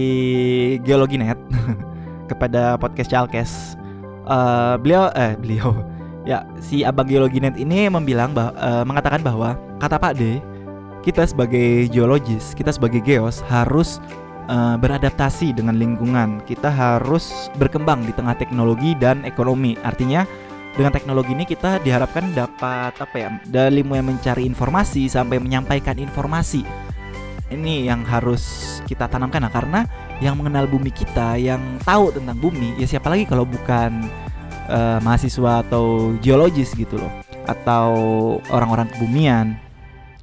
Geologi 0.81 1.21
Net 1.21 1.37
kepada 2.33 2.81
podcast 2.81 3.13
Chalkes. 3.13 3.77
Uh, 4.25 4.81
beliau 4.81 5.13
eh 5.13 5.37
beliau 5.37 5.85
ya 6.31 6.49
si 6.57 6.81
abang 6.81 7.05
Geologi 7.05 7.45
Net 7.45 7.61
ini 7.61 7.93
membilang 7.93 8.33
bah, 8.33 8.57
uh, 8.57 8.89
mengatakan 8.89 9.21
bahwa 9.21 9.61
kata 9.85 10.01
Pak 10.01 10.17
D, 10.17 10.41
kita 11.05 11.29
sebagai 11.29 11.93
geologis, 11.93 12.57
kita 12.57 12.73
sebagai 12.73 13.05
geos 13.05 13.45
harus 13.53 14.01
uh, 14.49 14.81
beradaptasi 14.81 15.53
dengan 15.53 15.77
lingkungan. 15.77 16.41
Kita 16.49 16.73
harus 16.73 17.53
berkembang 17.61 18.01
di 18.09 18.17
tengah 18.17 18.33
teknologi 18.33 18.97
dan 18.97 19.29
ekonomi. 19.29 19.77
Artinya 19.85 20.25
dengan 20.73 20.89
teknologi 20.89 21.37
ini 21.37 21.45
kita 21.45 21.85
diharapkan 21.85 22.33
dapat 22.33 22.97
apa 22.97 23.17
ya 23.21 23.29
dari 23.45 23.85
mulai 23.85 24.01
mencari 24.01 24.49
informasi 24.49 25.05
sampai 25.05 25.37
menyampaikan 25.37 26.01
informasi 26.01 26.86
ini 27.53 27.87
yang 27.87 28.03
harus 28.03 28.79
kita 28.91 29.07
tanamkan 29.07 29.43
nah 29.43 29.53
karena 29.53 29.87
yang 30.19 30.35
mengenal 30.35 30.67
bumi 30.67 30.91
kita 30.91 31.39
yang 31.39 31.61
tahu 31.87 32.11
tentang 32.11 32.39
bumi 32.39 32.75
ya 32.81 32.87
siapa 32.89 33.07
lagi 33.13 33.29
kalau 33.29 33.47
bukan 33.47 34.07
uh, 34.71 34.99
mahasiswa 35.03 35.63
atau 35.63 36.15
geologis 36.19 36.75
gitu 36.75 36.99
loh 36.99 37.13
atau 37.47 37.91
orang-orang 38.51 38.91
kebumian. 38.93 39.57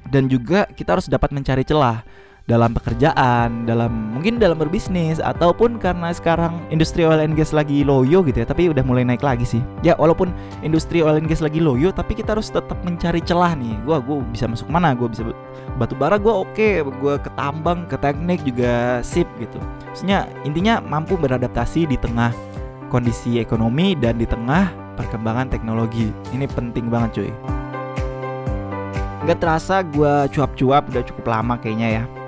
Dan 0.04 0.30
juga 0.30 0.68
kita 0.70 1.00
harus 1.00 1.08
dapat 1.10 1.34
mencari 1.34 1.66
celah 1.66 2.06
dalam 2.44 2.76
pekerjaan, 2.76 3.64
dalam 3.64 4.12
mungkin 4.12 4.36
dalam 4.36 4.60
berbisnis 4.60 5.24
ataupun 5.24 5.80
karena 5.80 6.12
sekarang 6.12 6.60
industri 6.76 7.08
oil 7.08 7.24
and 7.24 7.40
gas 7.40 7.56
lagi 7.56 7.88
loyo 7.88 8.20
gitu 8.28 8.44
ya, 8.44 8.48
tapi 8.48 8.68
udah 8.68 8.84
mulai 8.84 9.08
naik 9.08 9.24
lagi 9.24 9.48
sih. 9.48 9.64
Ya 9.80 9.96
walaupun 9.96 10.36
industri 10.60 11.00
oil 11.00 11.16
and 11.16 11.32
gas 11.32 11.40
lagi 11.40 11.64
loyo, 11.64 11.96
tapi 11.96 12.20
kita 12.20 12.36
harus 12.36 12.52
tetap 12.52 12.76
mencari 12.84 13.24
celah 13.24 13.56
nih. 13.56 13.80
Gua 13.88 14.04
gua 14.04 14.20
bisa 14.28 14.44
masuk 14.44 14.68
mana? 14.68 14.92
Gua 14.92 15.08
bisa 15.08 15.24
batu 15.80 15.96
bara 15.96 16.20
gua 16.20 16.44
oke, 16.44 16.52
okay. 16.52 16.84
gua 17.00 17.16
ke 17.16 17.32
tambang, 17.40 17.88
ke 17.88 17.96
teknik 17.96 18.44
juga 18.44 19.00
sip 19.08 19.28
gitu. 19.40 19.56
Maksudnya 19.96 20.28
intinya 20.44 20.84
mampu 20.84 21.16
beradaptasi 21.16 21.88
di 21.88 21.96
tengah 21.96 22.36
kondisi 22.92 23.40
ekonomi 23.40 23.96
dan 23.96 24.20
di 24.20 24.28
tengah 24.28 24.68
perkembangan 25.00 25.48
teknologi. 25.48 26.12
Ini 26.36 26.52
penting 26.52 26.92
banget 26.92 27.24
cuy. 27.24 27.32
Gak 29.24 29.40
terasa 29.40 29.80
gue 29.88 30.28
cuap-cuap 30.36 30.92
udah 30.92 31.04
cukup 31.08 31.32
lama 31.32 31.56
kayaknya 31.56 32.04
ya 32.04 32.23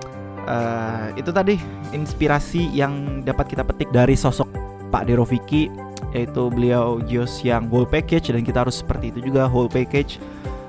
uh, 0.46 1.12
itu 1.18 1.30
tadi 1.30 1.60
inspirasi 1.92 2.72
yang 2.74 3.22
dapat 3.22 3.54
kita 3.54 3.66
petik 3.66 3.90
dari 3.94 4.18
sosok 4.18 4.48
Pak 4.90 5.10
Deroviki 5.10 5.70
yaitu 6.16 6.48
beliau 6.48 7.04
Gios 7.04 7.44
yang 7.44 7.68
whole 7.68 7.86
package 7.86 8.32
dan 8.32 8.42
kita 8.46 8.64
harus 8.64 8.80
seperti 8.80 9.12
itu 9.12 9.20
juga 9.32 9.52
whole 9.52 9.68
package 9.68 10.18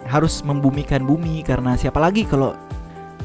harus 0.07 0.43
membumikan 0.43 1.03
bumi 1.07 1.43
karena 1.47 1.79
siapa 1.79 2.03
lagi 2.03 2.27
kalau 2.27 2.55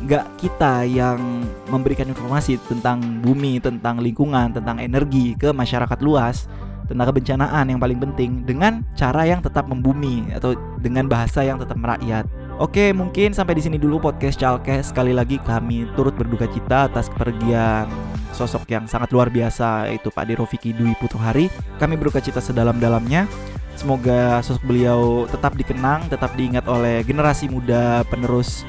nggak 0.02 0.26
kita 0.42 0.82
yang 0.90 1.46
memberikan 1.70 2.10
informasi 2.10 2.58
tentang 2.66 3.22
bumi, 3.22 3.62
tentang 3.62 4.02
lingkungan, 4.02 4.50
tentang 4.50 4.82
energi 4.82 5.38
ke 5.38 5.54
masyarakat 5.54 6.00
luas, 6.02 6.50
tentang 6.90 7.14
kebencanaan 7.14 7.70
yang 7.70 7.78
paling 7.78 8.02
penting 8.02 8.42
dengan 8.42 8.82
cara 8.98 9.30
yang 9.30 9.46
tetap 9.46 9.70
membumi 9.70 10.26
atau 10.34 10.58
dengan 10.82 11.06
bahasa 11.06 11.46
yang 11.46 11.62
tetap 11.62 11.78
merakyat. 11.78 12.26
Oke, 12.62 12.94
mungkin 12.94 13.34
sampai 13.34 13.58
di 13.58 13.66
sini 13.66 13.82
dulu 13.82 13.98
podcast 13.98 14.38
Chalkes. 14.38 14.94
Sekali 14.94 15.18
lagi 15.18 15.42
kami 15.42 15.90
turut 15.98 16.14
berduka 16.14 16.46
cita 16.46 16.86
atas 16.86 17.10
kepergian 17.10 17.90
sosok 18.38 18.70
yang 18.70 18.86
sangat 18.86 19.10
luar 19.10 19.34
biasa 19.34 19.90
yaitu 19.90 20.14
Pak 20.14 20.30
Derofiki 20.30 20.70
Dwi 20.70 20.94
Putuhari. 21.02 21.50
Kami 21.82 21.98
berduka 21.98 22.22
cita 22.22 22.38
sedalam-dalamnya. 22.38 23.26
Semoga 23.74 24.46
sosok 24.46 24.62
beliau 24.70 25.26
tetap 25.26 25.58
dikenang, 25.58 26.06
tetap 26.06 26.38
diingat 26.38 26.70
oleh 26.70 27.02
generasi 27.02 27.50
muda 27.50 28.06
penerus 28.06 28.62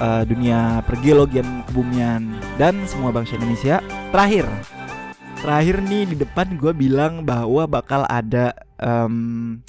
uh, 0.00 0.24
dunia 0.24 0.80
pergeologian 0.88 1.60
kebumian 1.68 2.40
dan 2.56 2.88
semua 2.88 3.12
bangsa 3.12 3.36
Indonesia. 3.36 3.84
Terakhir, 4.16 4.48
terakhir 5.44 5.84
nih 5.84 6.08
di 6.08 6.16
depan 6.24 6.56
gue 6.56 6.72
bilang 6.72 7.20
bahwa 7.20 7.68
bakal 7.68 8.08
ada 8.08 8.56
um, 8.80 9.60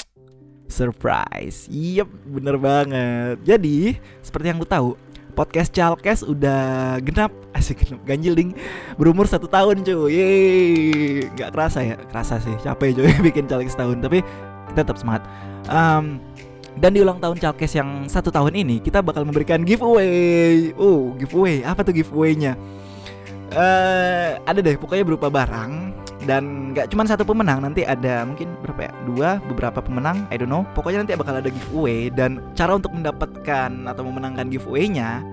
surprise. 0.77 1.65
Yep, 1.73 2.05
bener 2.37 2.55
banget. 2.61 3.41
Jadi, 3.41 3.97
seperti 4.21 4.53
yang 4.53 4.61
lu 4.61 4.69
tahu, 4.69 4.93
podcast 5.37 5.69
Chalkes 5.69 6.25
udah 6.25 6.97
genap. 7.05 7.29
Asik 7.53 7.85
genap. 7.85 8.01
Ganjil 8.09 8.33
ding. 8.33 8.49
Berumur 8.97 9.29
satu 9.29 9.45
tahun 9.45 9.85
cuy. 9.85 10.09
Yeay. 10.09 10.37
Nggak 11.37 11.49
kerasa 11.53 11.85
ya? 11.85 11.95
Kerasa 12.09 12.41
sih. 12.41 12.57
Capek 12.65 12.97
cuy 12.97 13.13
bikin 13.29 13.45
Chalkes 13.45 13.77
tahun 13.77 14.01
tapi 14.01 14.25
kita 14.73 14.81
tetap 14.81 14.97
semangat. 14.97 15.29
Um, 15.69 16.17
dan 16.81 16.97
di 16.97 17.05
ulang 17.05 17.21
tahun 17.21 17.37
Chalkes 17.37 17.77
yang 17.77 18.09
satu 18.09 18.33
tahun 18.33 18.57
ini 18.57 18.81
kita 18.81 19.05
bakal 19.05 19.21
memberikan 19.21 19.61
giveaway. 19.61 20.73
Oh 20.73 21.13
giveaway. 21.13 21.61
Apa 21.61 21.85
tuh 21.85 21.93
giveawaynya? 21.93 22.57
Uh, 23.53 24.41
ada 24.41 24.57
deh. 24.57 24.73
Pokoknya 24.73 25.05
berupa 25.05 25.29
barang 25.29 25.93
dan 26.27 26.75
nggak 26.75 26.91
cuma 26.91 27.07
satu 27.07 27.23
pemenang 27.23 27.63
nanti 27.63 27.87
ada 27.87 28.27
mungkin 28.27 28.51
berapa 28.59 28.91
ya? 28.91 28.91
Dua 29.07 29.29
beberapa 29.47 29.79
pemenang 29.79 30.27
I 30.27 30.35
don't 30.35 30.51
know. 30.51 30.67
Pokoknya 30.75 31.07
nanti 31.07 31.15
bakal 31.15 31.39
ada 31.39 31.47
giveaway 31.47 32.11
dan 32.11 32.43
cara 32.53 32.75
untuk 32.75 32.91
mendapatkan 32.91 33.71
atau 33.87 34.03
memenangkan 34.03 34.51
giveaway-nya 34.51 35.23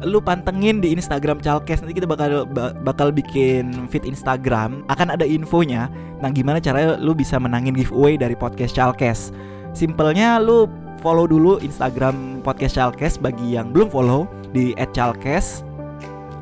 lu 0.00 0.16
pantengin 0.18 0.80
di 0.80 0.96
Instagram 0.96 1.44
Chalkes. 1.44 1.84
Nanti 1.84 2.02
kita 2.02 2.08
bakal 2.08 2.48
bakal 2.82 3.12
bikin 3.12 3.86
feed 3.92 4.08
Instagram 4.08 4.82
akan 4.88 5.14
ada 5.14 5.22
infonya. 5.28 5.86
Nah 6.18 6.32
gimana 6.32 6.58
caranya 6.58 6.98
lu 6.98 7.12
bisa 7.14 7.38
menangin 7.38 7.76
giveaway 7.76 8.18
dari 8.18 8.34
podcast 8.34 8.74
Chalkes? 8.74 9.30
Simpelnya 9.76 10.42
lu 10.42 10.66
follow 11.04 11.28
dulu 11.28 11.60
Instagram 11.62 12.42
podcast 12.42 12.76
Chalkes 12.76 13.20
bagi 13.20 13.54
yang 13.54 13.70
belum 13.70 13.92
follow 13.92 14.26
di 14.50 14.74
@chalkes. 14.92 15.62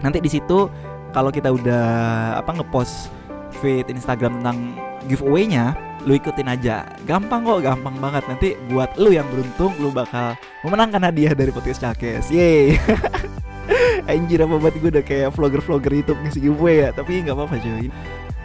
Nanti 0.00 0.22
di 0.22 0.30
situ 0.30 0.70
kalau 1.10 1.34
kita 1.34 1.50
udah 1.50 1.84
apa 2.38 2.54
ngepost 2.54 3.17
feed 3.58 3.88
Instagram 3.88 4.40
tentang 4.40 4.76
giveaway-nya, 5.08 5.76
lu 6.04 6.16
ikutin 6.16 6.48
aja. 6.48 6.86
Gampang 7.08 7.44
kok, 7.44 7.64
gampang 7.64 7.96
banget. 7.98 8.24
Nanti 8.28 8.48
buat 8.70 8.94
lu 9.00 9.10
yang 9.12 9.26
beruntung, 9.28 9.74
lu 9.80 9.90
bakal 9.90 10.38
memenangkan 10.62 11.08
hadiah 11.08 11.32
dari 11.32 11.50
podcast 11.50 11.82
Cakes. 11.82 12.30
Yeay. 12.32 12.76
Anjir 14.08 14.40
apa 14.40 14.56
buat 14.56 14.72
gue 14.72 14.88
udah 14.88 15.04
kayak 15.04 15.36
vlogger-vlogger 15.36 15.92
YouTube 15.92 16.18
ngisi 16.24 16.40
giveaway 16.40 16.88
ya 16.88 16.90
Tapi 16.96 17.20
nggak 17.20 17.36
apa-apa 17.36 17.60
cuy 17.60 17.92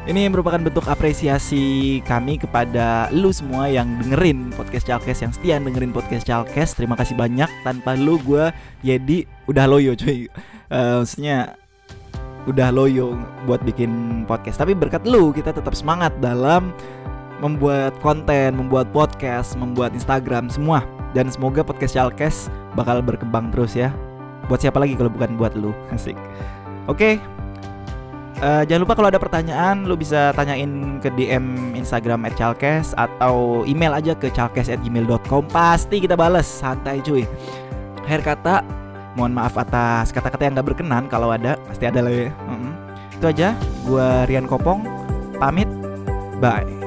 Ini 0.03 0.21
merupakan 0.27 0.59
bentuk 0.59 0.83
apresiasi 0.91 1.99
kami 2.03 2.35
kepada 2.35 3.07
lu 3.15 3.31
semua 3.31 3.71
yang 3.71 3.87
dengerin 4.03 4.51
podcast 4.51 4.91
Chalkes 4.91 5.23
Yang 5.23 5.39
setia 5.39 5.63
dengerin 5.63 5.95
podcast 5.95 6.27
Chalkes 6.27 6.75
Terima 6.75 6.99
kasih 6.99 7.15
banyak 7.15 7.47
Tanpa 7.63 7.95
lu 7.95 8.19
gue 8.19 8.51
Yedi 8.83 9.23
udah 9.47 9.63
loyo 9.63 9.95
cuy 9.95 10.27
uh, 10.67 10.99
Maksudnya 10.99 11.62
udah 12.43 12.75
loyo 12.75 13.15
buat 13.47 13.63
bikin 13.63 14.23
podcast 14.27 14.59
tapi 14.59 14.75
berkat 14.75 15.07
lu 15.07 15.31
kita 15.31 15.55
tetap 15.55 15.71
semangat 15.71 16.11
dalam 16.19 16.75
membuat 17.43 17.91
konten, 17.99 18.55
membuat 18.55 18.87
podcast, 18.95 19.59
membuat 19.59 19.91
Instagram 19.91 20.47
semua 20.47 20.87
dan 21.11 21.27
semoga 21.27 21.59
podcast 21.59 21.99
Chalkes 21.99 22.47
bakal 22.79 23.03
berkembang 23.03 23.51
terus 23.51 23.75
ya. 23.75 23.91
Buat 24.47 24.63
siapa 24.63 24.79
lagi 24.79 24.95
kalau 24.95 25.11
bukan 25.11 25.35
buat 25.35 25.51
lu? 25.59 25.75
Asik. 25.95 26.15
Oke. 26.87 27.19
Uh, 28.43 28.67
jangan 28.67 28.83
lupa 28.83 28.95
kalau 28.99 29.07
ada 29.07 29.21
pertanyaan 29.21 29.87
lu 29.87 29.95
bisa 29.95 30.35
tanyain 30.35 30.99
ke 30.99 31.07
DM 31.15 31.77
Instagram 31.79 32.27
@chalkes 32.35 32.91
atau 32.99 33.63
email 33.63 33.95
aja 33.95 34.11
ke 34.19 34.27
chalkes@gmail.com 34.35 35.47
pasti 35.47 36.03
kita 36.03 36.19
bales 36.19 36.43
santai 36.43 36.99
cuy. 36.99 37.23
Akhir 38.03 38.19
kata 38.19 38.82
mohon 39.13 39.33
maaf 39.33 39.57
atas 39.57 40.09
kata-kata 40.09 40.45
yang 40.45 40.57
gak 40.57 40.67
berkenan 40.73 41.05
kalau 41.09 41.29
ada 41.33 41.57
pasti 41.69 41.85
ada 41.85 42.01
lah 42.01 42.13
ya. 42.13 42.29
Mm 42.49 42.57
-hmm. 42.57 42.71
Itu 43.17 43.25
aja. 43.29 43.49
Gua 43.85 44.25
Rian 44.27 44.49
Kopong 44.49 44.83
pamit. 45.37 45.69
Bye. 46.43 46.82